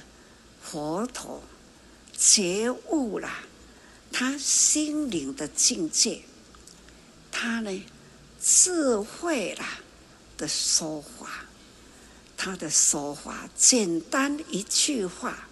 [0.62, 1.42] 佛陀
[2.16, 3.28] 觉悟了。
[4.10, 6.22] 他心灵的境界，
[7.30, 7.84] 他呢
[8.40, 9.64] 智慧了
[10.36, 11.44] 的说法，
[12.36, 15.46] 他的说法简单一句话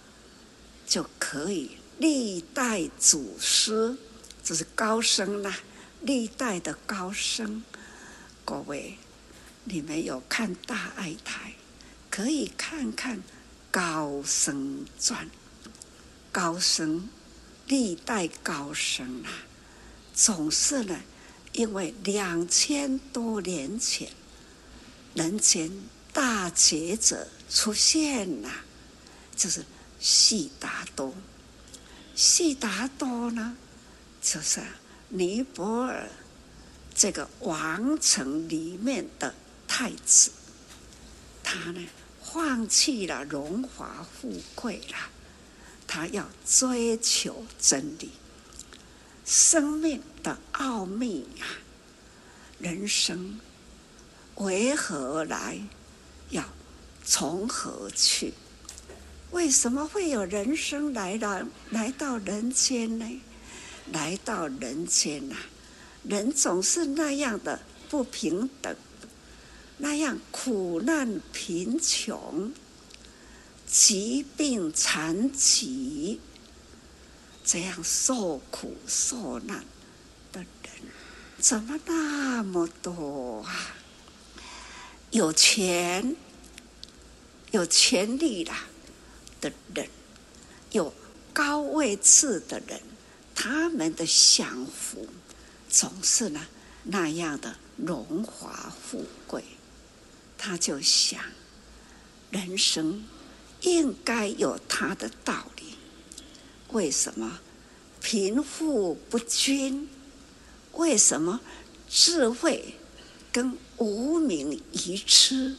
[0.87, 3.95] 就可以历代祖师，
[4.43, 5.59] 这是高僧啦，
[6.01, 7.63] 历代的高僧。
[8.45, 8.97] 各位，
[9.65, 11.53] 你们有看大爱台，
[12.09, 13.21] 可以看看
[13.71, 15.29] 高僧传，
[16.31, 17.09] 高僧。
[17.67, 19.43] 历代高僧啊，
[20.13, 21.01] 总是呢，
[21.51, 24.09] 因为两千多年前，
[25.13, 25.69] 人间
[26.13, 28.49] 大觉者出现了，
[29.35, 29.65] 就是
[29.99, 31.13] 悉达多。
[32.15, 33.57] 悉达多呢，
[34.21, 34.61] 就是
[35.09, 36.09] 尼泊尔
[36.93, 39.33] 这个王城里面的
[39.67, 40.31] 太子，
[41.43, 41.87] 他呢，
[42.21, 44.95] 放弃了荣华富贵了。
[45.87, 48.11] 他要追求真理，
[49.25, 51.45] 生命的奥秘呀，
[52.59, 53.39] 人生
[54.35, 55.57] 为何来，
[56.31, 56.43] 要
[57.05, 58.33] 从何去？
[59.31, 63.21] 为什么会有人生来到来到人间呢？
[63.91, 65.35] 来到人间呐，
[66.03, 67.59] 人总是那样的
[67.89, 68.75] 不平等，
[69.77, 72.51] 那样苦难贫穷。
[73.69, 76.21] 疾病残疾，
[77.43, 79.65] 这样受苦受难
[80.31, 80.71] 的人，
[81.37, 83.75] 怎么那么多啊？
[85.11, 86.15] 有钱、
[87.51, 88.67] 有权力啦
[89.41, 89.89] 的人，
[90.71, 90.93] 有
[91.33, 92.81] 高位次的人，
[93.37, 95.07] 他们的享福
[95.69, 96.47] 总是呢
[96.83, 99.43] 那样的荣华富贵，
[100.35, 101.21] 他就想
[102.31, 103.05] 人生。
[103.61, 105.75] 应该有他的道理。
[106.69, 107.39] 为什么
[107.99, 109.89] 贫富不均？
[110.73, 111.41] 为什么
[111.89, 112.75] 智慧
[113.31, 115.55] 跟无名愚痴？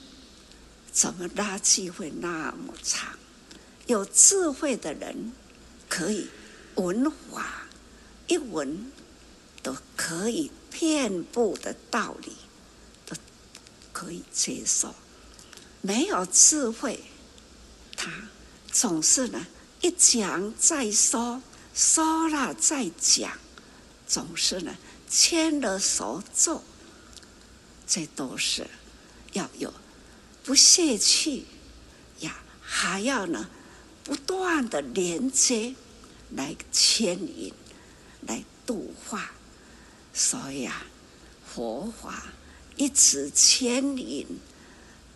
[0.93, 3.19] 怎么拉机会那么长？
[3.89, 5.33] 有智慧的人
[5.89, 6.29] 可以
[6.77, 7.67] 闻法
[8.29, 8.93] 一闻
[9.63, 12.33] 都可以遍布的道理
[13.05, 13.17] 都
[13.93, 14.95] 可以接受。
[15.81, 17.03] 没有智慧。
[17.97, 18.13] 他
[18.71, 19.47] 总是呢，
[19.81, 21.43] 一讲再说，
[21.75, 23.33] 说了再讲，
[24.07, 24.77] 总是呢
[25.11, 26.63] 牵了手做。
[27.87, 28.67] 这都是
[29.33, 29.73] 要有
[30.45, 31.47] 不泄气
[32.21, 33.49] 呀，还要呢
[34.05, 35.75] 不断的连接
[36.37, 37.53] 来牵引，
[38.27, 39.31] 来度化。
[40.13, 40.85] 所以啊，
[41.47, 42.25] 佛法
[42.77, 44.27] 一直牵引，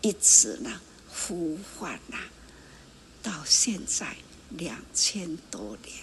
[0.00, 2.18] 一直呢呼唤呐。
[3.22, 4.16] 到现在
[4.50, 5.96] 两千多年，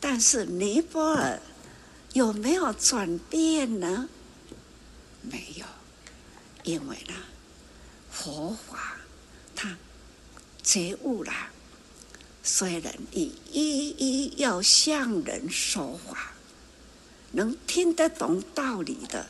[0.00, 1.40] 但是尼泊尔
[2.12, 4.08] 有没有转变呢？
[5.22, 5.66] 没有，
[6.62, 7.14] 因为呢，
[8.10, 8.96] 佛法
[9.56, 9.76] 它
[10.62, 11.32] 觉悟了，
[12.42, 16.32] 虽然你一一要向人说话，
[17.30, 19.28] 能听得懂道理的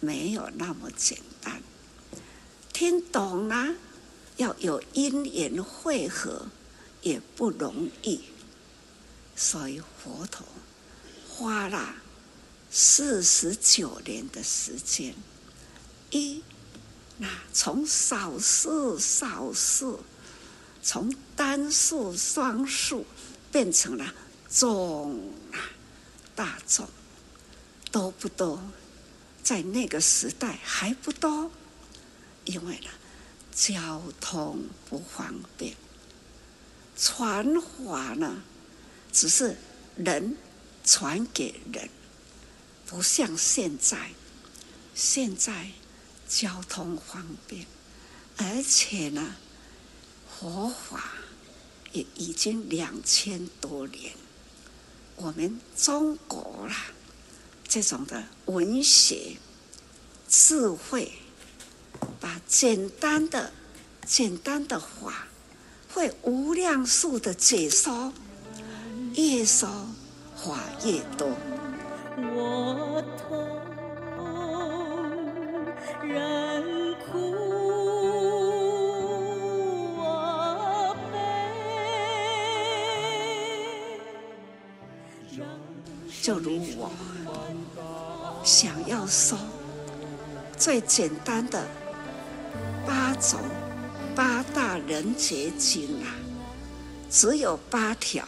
[0.00, 1.62] 没有那么简单，
[2.72, 3.74] 听懂了。
[4.36, 6.46] 要有因缘会合
[7.02, 8.22] 也不容易，
[9.36, 10.46] 所以佛陀
[11.28, 11.94] 花了
[12.70, 15.14] 四十九年的时间，
[16.10, 16.42] 一，
[17.18, 20.02] 那从少数少数，
[20.82, 23.06] 从单数双数
[23.52, 24.14] 变成了
[24.48, 25.58] 众啊，
[26.34, 26.88] 大众，
[27.90, 28.62] 多不多？
[29.42, 31.50] 在那个时代还不多，
[32.44, 32.88] 因为呢，
[33.52, 35.74] 交通不方便，
[36.96, 38.42] 传话呢，
[39.12, 39.56] 只是
[39.96, 40.36] 人
[40.84, 41.88] 传给人，
[42.86, 44.12] 不像现在，
[44.94, 45.70] 现在
[46.28, 47.66] 交通方便，
[48.36, 49.34] 而且呢，
[50.40, 51.04] 佛法
[51.92, 54.14] 也已经两千多年，
[55.16, 56.86] 我们中国啦。
[57.68, 59.36] 这种的文学
[60.26, 61.12] 智慧，
[62.18, 63.52] 把简单的、
[64.06, 65.28] 简单的话，
[65.92, 68.10] 会无量数的解说，
[69.14, 69.68] 越说
[70.34, 71.28] 话越多。
[72.16, 73.60] 我痛
[76.08, 76.49] 人
[86.22, 86.92] 就如我。
[88.44, 89.38] 想要说
[90.56, 91.68] 最简单的
[92.86, 93.38] 八种
[94.14, 96.14] 八大人觉经啊，
[97.10, 98.26] 只有八条。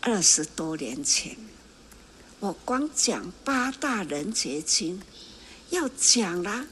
[0.00, 1.36] 二十多年前，
[2.38, 5.02] 我光讲八大人觉经，
[5.70, 6.66] 要讲了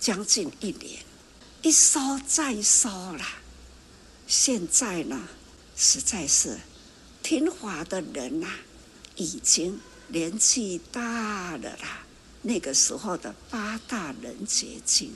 [0.00, 1.04] 将近一年，
[1.62, 3.24] 一说再说了。
[4.26, 5.20] 现在呢，
[5.76, 6.58] 实在是
[7.24, 8.46] 听话的人呐、
[9.16, 9.80] 已经。
[10.08, 12.04] 年纪大了啦，
[12.42, 15.14] 那个时候的八大人觉经，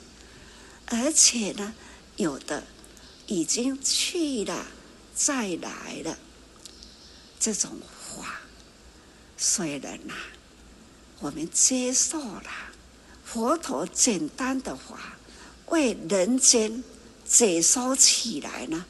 [0.87, 1.75] 而且呢，
[2.15, 2.65] 有的
[3.27, 4.65] 已经去了，
[5.13, 6.17] 再来了。
[7.39, 8.41] 这种话，
[9.37, 10.13] 虽然呐，
[11.19, 12.49] 我们接受了
[13.23, 15.17] 佛陀简单的话，
[15.67, 16.83] 为人间
[17.23, 18.85] 解说起来呢，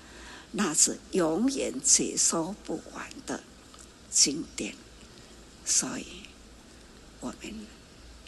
[0.52, 3.44] 那是永远解说不完的
[4.10, 4.76] 经典。
[5.66, 6.06] 所以，
[7.20, 7.68] 我们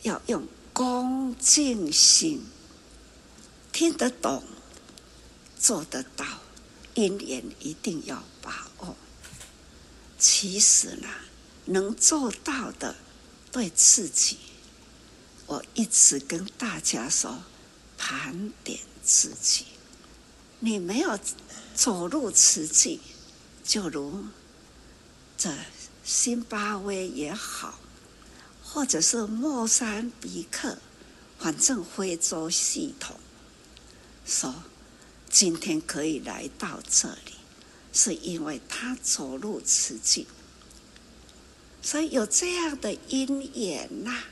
[0.03, 2.45] 要用恭敬心，
[3.71, 4.43] 听得懂，
[5.57, 6.25] 做得到，
[6.93, 8.95] 因缘一定要把握。
[10.19, 11.07] 其实呢，
[11.65, 12.95] 能做到的，
[13.51, 14.37] 对自己，
[15.47, 17.43] 我一直跟大家说，
[17.97, 19.65] 盘点自己。
[20.59, 21.17] 你没有
[21.75, 22.99] 走入慈济，
[23.63, 24.25] 就如
[25.37, 25.51] 这。
[26.03, 27.79] 辛巴威也好，
[28.63, 30.79] 或者是莫桑比克，
[31.37, 33.19] 反正非洲系统，
[34.25, 34.63] 说
[35.29, 37.35] 今天可以来到这里，
[37.93, 40.25] 是因为他走入慈济，
[41.83, 44.23] 所以有这样的因缘呐、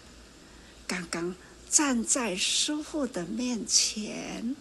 [0.88, 1.36] 刚刚
[1.70, 4.56] 站在师傅的面前，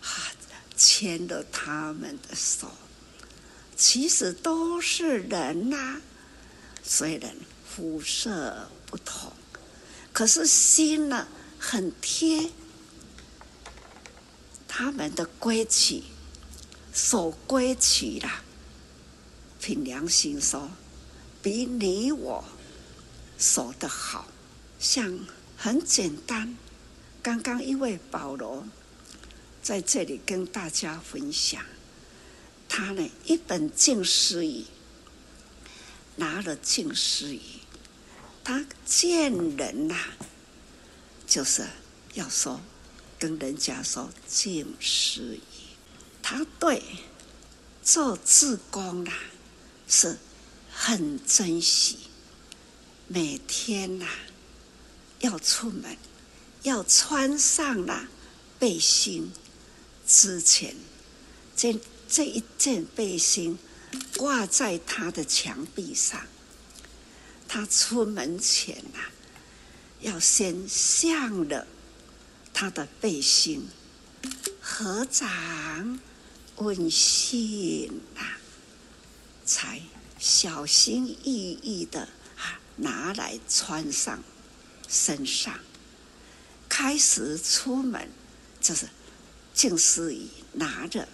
[0.00, 0.32] 啊，
[0.76, 2.70] 牵了他们的手。
[3.76, 6.00] 其实都是人呐、啊，
[6.82, 7.34] 虽然
[7.68, 9.32] 肤色不同，
[10.12, 11.26] 可是心呢
[11.58, 12.50] 很贴。
[14.68, 16.02] 他们的规矩，
[16.92, 18.42] 守规矩啦，
[19.60, 20.68] 凭良心说，
[21.42, 22.44] 比你我
[23.38, 24.26] 守得好。
[24.80, 25.18] 像
[25.56, 26.56] 很简单，
[27.22, 28.66] 刚刚一位保罗
[29.64, 31.64] 在这里跟大家分享。
[32.68, 34.64] 他呢，一本净思语，
[36.16, 37.40] 拿了净思语，
[38.44, 39.96] 他见人呐、
[41.26, 41.66] 就是
[42.12, 42.60] 要说，
[43.18, 45.40] 跟人家说净思语。
[46.22, 46.82] 他对
[47.82, 49.18] 做志工呐、啊，
[49.88, 50.18] 是
[50.70, 51.98] 很珍惜，
[53.08, 54.06] 每天呐、
[55.20, 55.96] 要出门，
[56.64, 58.08] 要穿上了
[58.58, 59.30] 背心
[60.06, 60.74] 之前，
[61.56, 61.78] 这。
[62.06, 63.58] 这一件背心
[64.18, 66.24] 挂在他的墙壁上，
[67.48, 69.10] 他出门前呐、啊，
[70.00, 71.66] 要先向了
[72.52, 73.66] 他的背心
[74.60, 75.98] 合掌
[76.56, 78.20] 问讯呐，
[79.44, 79.80] 才
[80.20, 82.02] 小心翼翼的
[82.36, 84.22] 啊拿来穿上
[84.86, 85.58] 身上，
[86.68, 88.08] 开始出门
[88.60, 88.86] 就是
[89.54, 91.08] 静思语拿着。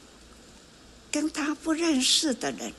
[1.12, 2.72] 跟他不认识的人，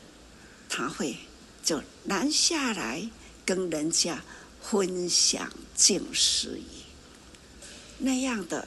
[0.70, 1.18] 他会
[1.62, 3.10] 就拦下来
[3.46, 4.24] 跟人家
[4.62, 6.64] 分享净思语，
[7.98, 8.66] 那样的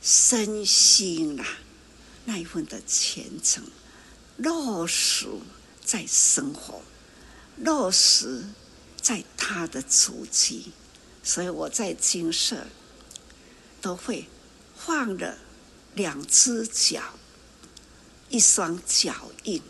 [0.00, 1.44] 身心啊，
[2.24, 3.64] 那一份的虔诚，
[4.36, 5.26] 落实
[5.84, 6.80] 在生活，
[7.56, 8.44] 落实
[9.00, 10.70] 在他的足迹，
[11.24, 12.64] 所以我在精舍
[13.80, 14.26] 都会
[14.76, 15.36] 放了
[15.94, 17.02] 两只脚，
[18.28, 19.62] 一双脚印，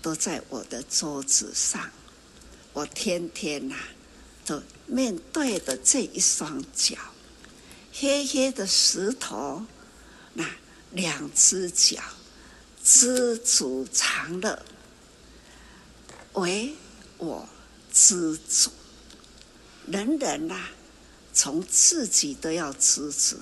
[0.00, 1.90] 都在我的桌子上。
[2.72, 3.88] 我天天呐、啊，
[4.44, 6.96] 都面对的这一双脚，
[7.92, 9.64] 黑黑的石头，
[10.32, 10.44] 那
[10.90, 12.02] 两只脚
[12.82, 14.64] 知足常乐，
[16.32, 16.74] 为
[17.18, 17.48] 我
[17.92, 18.70] 知足。
[19.86, 20.70] 人人呐、啊，
[21.32, 23.38] 从自己都要知足，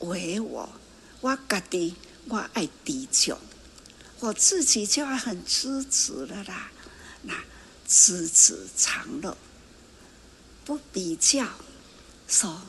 [0.00, 0.68] 为我，
[1.22, 1.94] 我家己。
[2.28, 3.36] 我爱地球，
[4.20, 6.70] 我自己就要很知足了啦。
[7.22, 7.34] 那
[7.84, 9.36] 知足常乐，
[10.64, 11.48] 不比较，
[12.28, 12.62] 说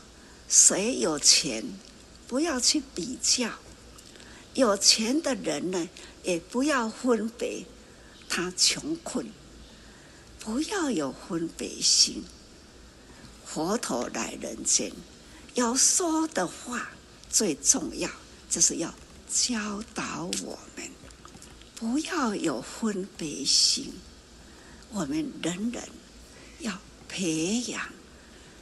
[0.49, 1.63] 谁有钱，
[2.27, 3.51] 不要去比较。
[4.55, 5.87] 有钱的人呢，
[6.23, 7.65] 也不要分别
[8.27, 9.31] 他穷困，
[10.39, 12.23] 不要有分别心。
[13.45, 14.91] 佛陀来人间，
[15.53, 16.89] 要说的话
[17.29, 18.09] 最重要，
[18.53, 18.93] 就是要。
[19.35, 20.87] 教导我们
[21.75, 23.91] 不要有分别心，
[24.91, 25.89] 我们人人
[26.59, 26.79] 要
[27.09, 27.89] 培养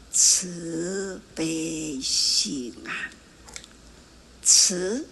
[0.09, 3.11] 慈悲心啊！
[4.41, 5.05] 慈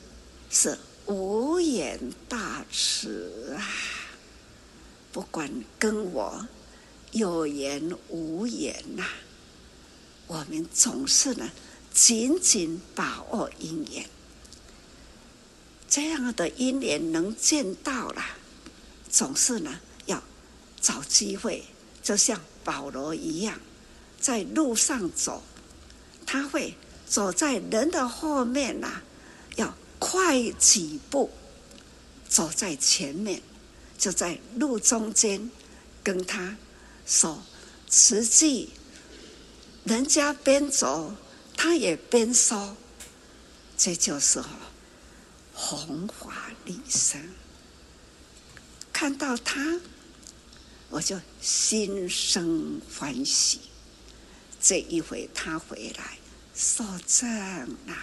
[0.50, 2.00] 是无言
[2.30, 3.68] 大慈啊！
[5.12, 6.48] 不管跟我
[7.12, 9.04] 有缘无缘呐，
[10.28, 11.52] 我们总是呢
[11.94, 14.10] 紧紧把握因缘。
[15.90, 18.24] 这样的因缘能见到了，
[19.10, 20.22] 总是呢要
[20.80, 21.64] 找机会，
[22.04, 23.60] 就像保罗一样，
[24.22, 25.44] 在路上走，
[26.28, 26.76] 他会
[27.08, 29.02] 走在人的后面呐，
[29.56, 31.32] 要快几步，
[32.28, 33.42] 走在前面，
[33.98, 35.50] 就在路中间
[36.04, 36.56] 跟他
[37.08, 37.42] 说，
[37.90, 38.70] 实际
[39.86, 41.16] 人家边走，
[41.58, 42.78] 他也边说，
[43.76, 44.40] 这就是。
[45.62, 47.22] 弘法利生，
[48.94, 49.82] 看到他，
[50.90, 53.60] 我就心生欢喜。
[54.62, 56.18] 这一回他回来
[56.56, 57.28] 受证
[57.86, 57.94] 了，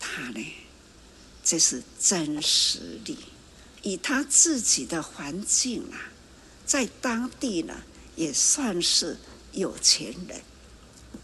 [0.00, 0.42] 他呢，
[1.44, 3.18] 这是真实力。
[3.82, 6.10] 以他自己的环境啊，
[6.64, 7.74] 在当地呢，
[8.16, 9.18] 也算是
[9.52, 10.40] 有钱人，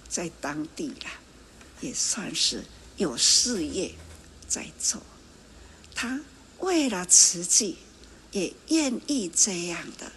[0.07, 1.11] 在当地了，
[1.81, 2.63] 也算是
[2.99, 3.95] 有事业。
[4.49, 5.03] 在做，
[5.95, 6.21] 他
[6.61, 7.77] 为了慈济，
[8.33, 10.11] 也愿意这样的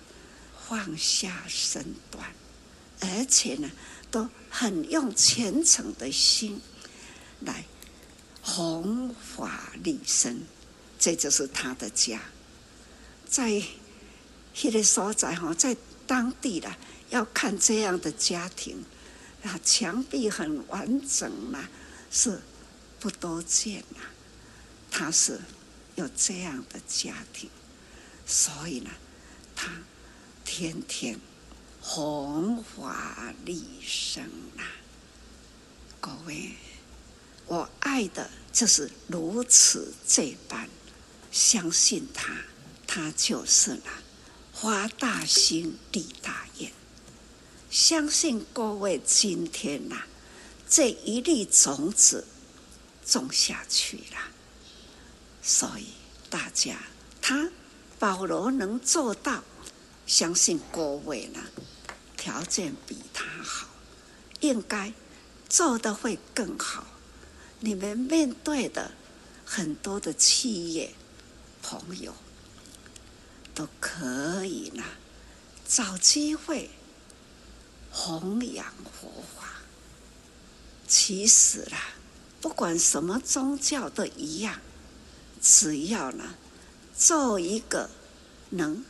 [0.68, 2.34] 放下身段，
[3.02, 3.70] 而且呢，
[4.10, 6.62] 都很用虔诚的心
[7.42, 7.66] 来
[8.42, 10.42] 弘法利生，
[10.98, 12.22] 这就是他的家。
[13.28, 13.62] 在
[14.64, 15.76] 那个所在哈，在
[16.08, 16.78] 当地了，
[17.10, 18.84] 要看这样的家庭
[19.44, 21.68] 啊，墙壁很完整嘛，
[22.10, 22.42] 是
[23.00, 24.02] 不多见呐。
[24.92, 25.40] 他是
[25.96, 27.50] 有这样的家庭，
[28.28, 28.92] 所以呢，
[29.56, 29.72] 他
[30.46, 31.18] 天天
[31.82, 34.24] 弘法利生
[34.58, 34.62] 啊！
[36.00, 36.52] 各位，
[37.48, 40.70] 我爱的就是如此这般
[41.32, 42.36] 相信他，
[42.86, 43.84] 他就是呢，
[44.54, 46.72] 发大心立大愿，
[47.70, 50.04] 相信各位今天呐，
[50.70, 52.28] 这一粒种子
[53.06, 54.31] 种下去了。
[55.42, 55.88] 所以
[56.30, 56.78] 大家，
[57.22, 57.50] 他
[57.98, 59.44] 保罗能做到，
[60.06, 61.40] 相信各位呢，
[62.16, 63.68] 条件比他好，
[64.40, 64.94] 应该
[65.50, 66.86] 做的会更好。
[67.60, 68.92] 你们面对的
[69.46, 70.94] 很多的企业
[71.62, 72.16] 朋友，
[73.54, 74.84] 都可以呢，
[75.68, 76.70] 找机会
[77.92, 78.66] 弘扬
[79.00, 79.62] 佛法。
[80.88, 81.94] 其实啦，
[82.42, 84.60] 不管什么宗教都一样。
[85.42, 86.36] 只要呢，
[86.96, 87.90] 做一个
[88.52, 88.86] 能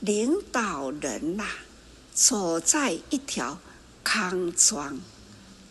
[0.00, 1.46] 领导人呐、
[2.14, 3.58] 走在一条
[4.02, 4.98] 康庄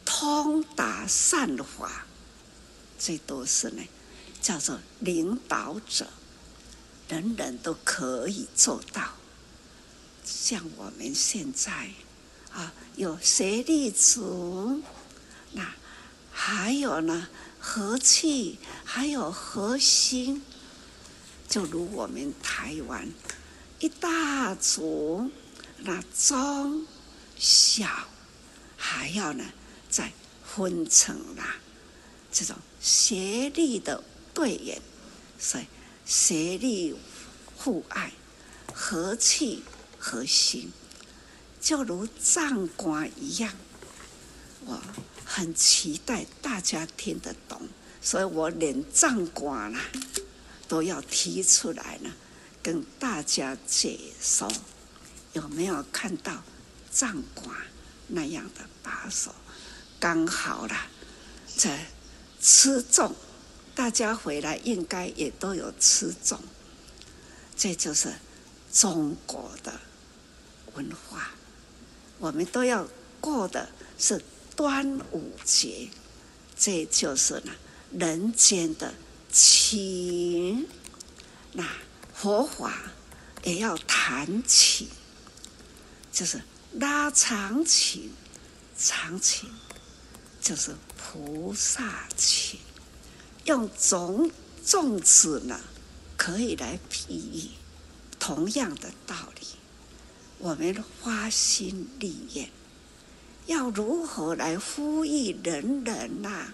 [0.05, 2.05] 通达善法，
[2.99, 3.81] 最多是呢，
[4.39, 6.07] 叫做领导者，
[7.07, 9.15] 人人都可以做到。
[10.23, 11.89] 像我们现在
[12.51, 14.83] 啊，有学历族，
[15.53, 15.73] 那
[16.31, 17.27] 还有呢？
[17.59, 20.41] 和气，还有和心，
[21.47, 23.07] 就如我们台湾
[23.79, 25.29] 一大族，
[25.79, 26.87] 那中
[27.37, 27.87] 小
[28.77, 29.43] 还要呢
[29.89, 30.11] 再
[30.43, 31.57] 分成啦，
[32.31, 34.03] 这种协力的
[34.33, 34.81] 队员，
[35.37, 35.65] 所以
[36.05, 36.95] 协力
[37.55, 38.13] 互爱、
[38.73, 39.63] 和气
[39.99, 40.71] 和心，
[41.61, 43.53] 就如藏歌一样，
[44.65, 44.81] 我
[45.39, 47.61] 很期待大家听得懂，
[48.01, 49.79] 所以我连藏歌啦
[50.67, 52.11] 都要提出来呢，
[52.61, 54.51] 跟大家解说。
[55.31, 56.43] 有没有看到
[56.91, 57.43] 藏歌
[58.07, 59.33] 那样的把手？
[59.97, 60.87] 刚好啦，
[61.55, 61.85] 在
[62.41, 63.13] 吃粽，
[63.73, 66.37] 大家回来应该也都有吃粽，
[67.55, 68.11] 这就是
[68.73, 69.79] 中国的
[70.73, 71.31] 文化。
[72.17, 72.85] 我们都要
[73.21, 74.21] 过的是
[74.59, 75.87] 端午节，
[76.57, 77.53] 这就是呢
[77.93, 78.93] 人间的
[79.31, 80.67] 情。
[81.53, 81.65] 那
[82.13, 82.91] 佛法
[83.45, 84.89] 也要谈情，
[86.11, 86.41] 就是
[86.73, 88.11] 拉长情，
[88.77, 89.49] 长情
[90.41, 92.59] 就是菩萨情。
[93.45, 94.29] 用种
[94.65, 95.57] 粽子呢，
[96.17, 97.49] 可以来比喻
[98.19, 99.47] 同样的道理。
[100.37, 102.49] 我们发心立愿，
[103.49, 106.53] 要如何来呼吁人人呐、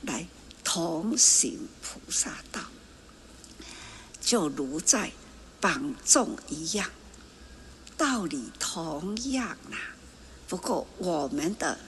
[0.00, 0.26] 来
[0.64, 2.62] 同行菩萨道？
[4.22, 5.12] 就如在
[5.60, 6.90] 榜众一样，
[7.98, 9.76] 道理同样啊。
[10.48, 11.78] 不过我们的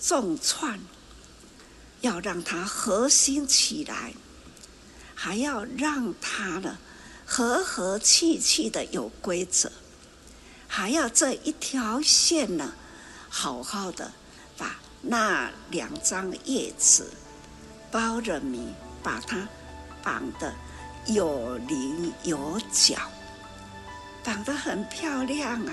[0.00, 0.78] 众串
[2.00, 4.14] 要让它核心起来，
[5.16, 6.78] 还要让它呢
[7.26, 9.72] 和和气气的有规则。
[10.68, 12.74] 还要这一条线呢，
[13.36, 14.12] 好好的
[14.56, 17.12] 把那两张叶子
[17.90, 18.72] 包着米，
[19.02, 19.48] 把它
[20.04, 20.54] 绑得
[21.06, 22.96] 有棱有角，
[24.22, 25.72] 绑得很漂亮啊。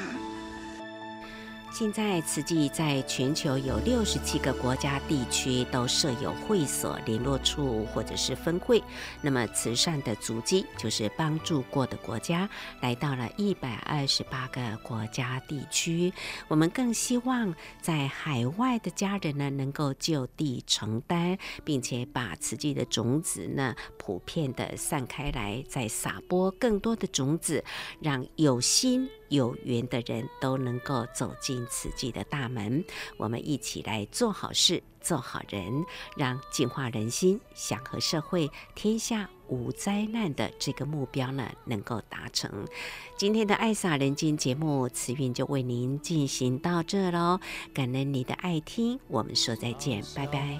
[1.74, 8.84] 现在，慈济在全球有六十七个国家地区都设有会所、联络处或者是分会。
[9.22, 12.48] 那么，慈善的足迹就是帮助过的国家，
[12.82, 16.14] 来到了一百二十八个国家地区。
[16.50, 27.64] 我们更希望在海外的家人呢，能够就地承担，并且把慈济的种子呢，普遍的散开来，再撒播更多的种子，
[28.02, 29.10] 让有心。
[29.32, 32.84] 有缘的人都能够走进慈济的大门，
[33.18, 35.86] 我们一起来做好事、做好人，
[36.18, 42.68] 让净化人心、祥和社会、天下无灾难的这个目标呢，能够达成。
[43.16, 47.40] 今天的爱洒人间节目，慈云就为您进行到这喽，
[47.74, 50.60] 感恩你的爱听，我们说再见，拜拜。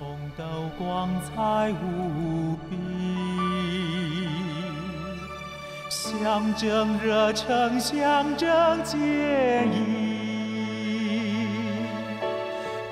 [6.04, 8.50] 象征热诚，象征
[8.84, 9.78] 坚毅，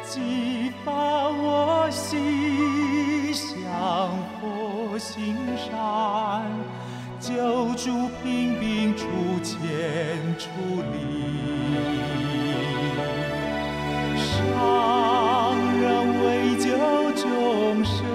[0.03, 3.49] 激发我心，向
[4.39, 6.43] 佛行善，
[7.20, 9.07] 救助贫病，出
[9.43, 9.57] 钱
[10.38, 10.47] 出
[10.93, 10.95] 力，
[14.20, 14.38] 上
[15.82, 15.84] 人
[16.24, 16.70] 为救
[17.20, 18.09] 众生。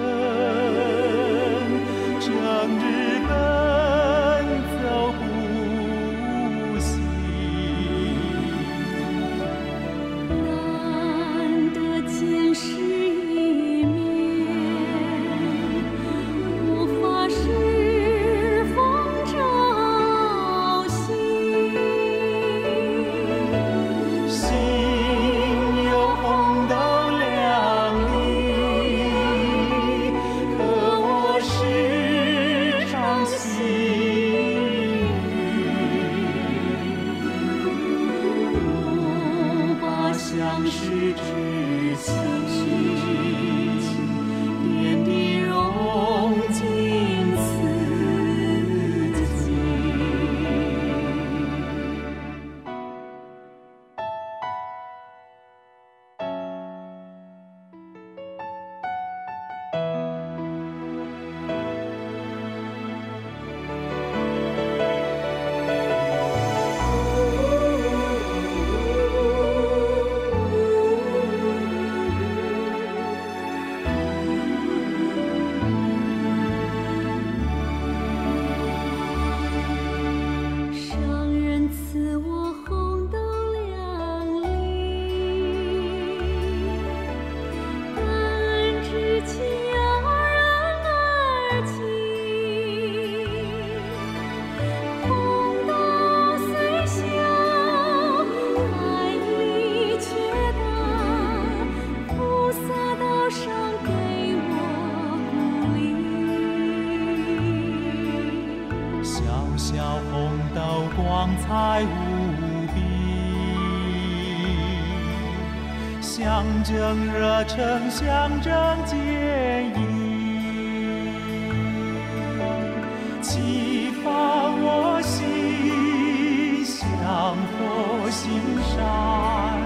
[128.11, 129.59] 行善，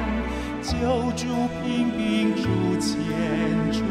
[0.61, 0.77] 救
[1.11, 1.27] 助
[1.63, 2.43] 贫病主
[2.79, 2.93] 前
[3.71, 3.83] 出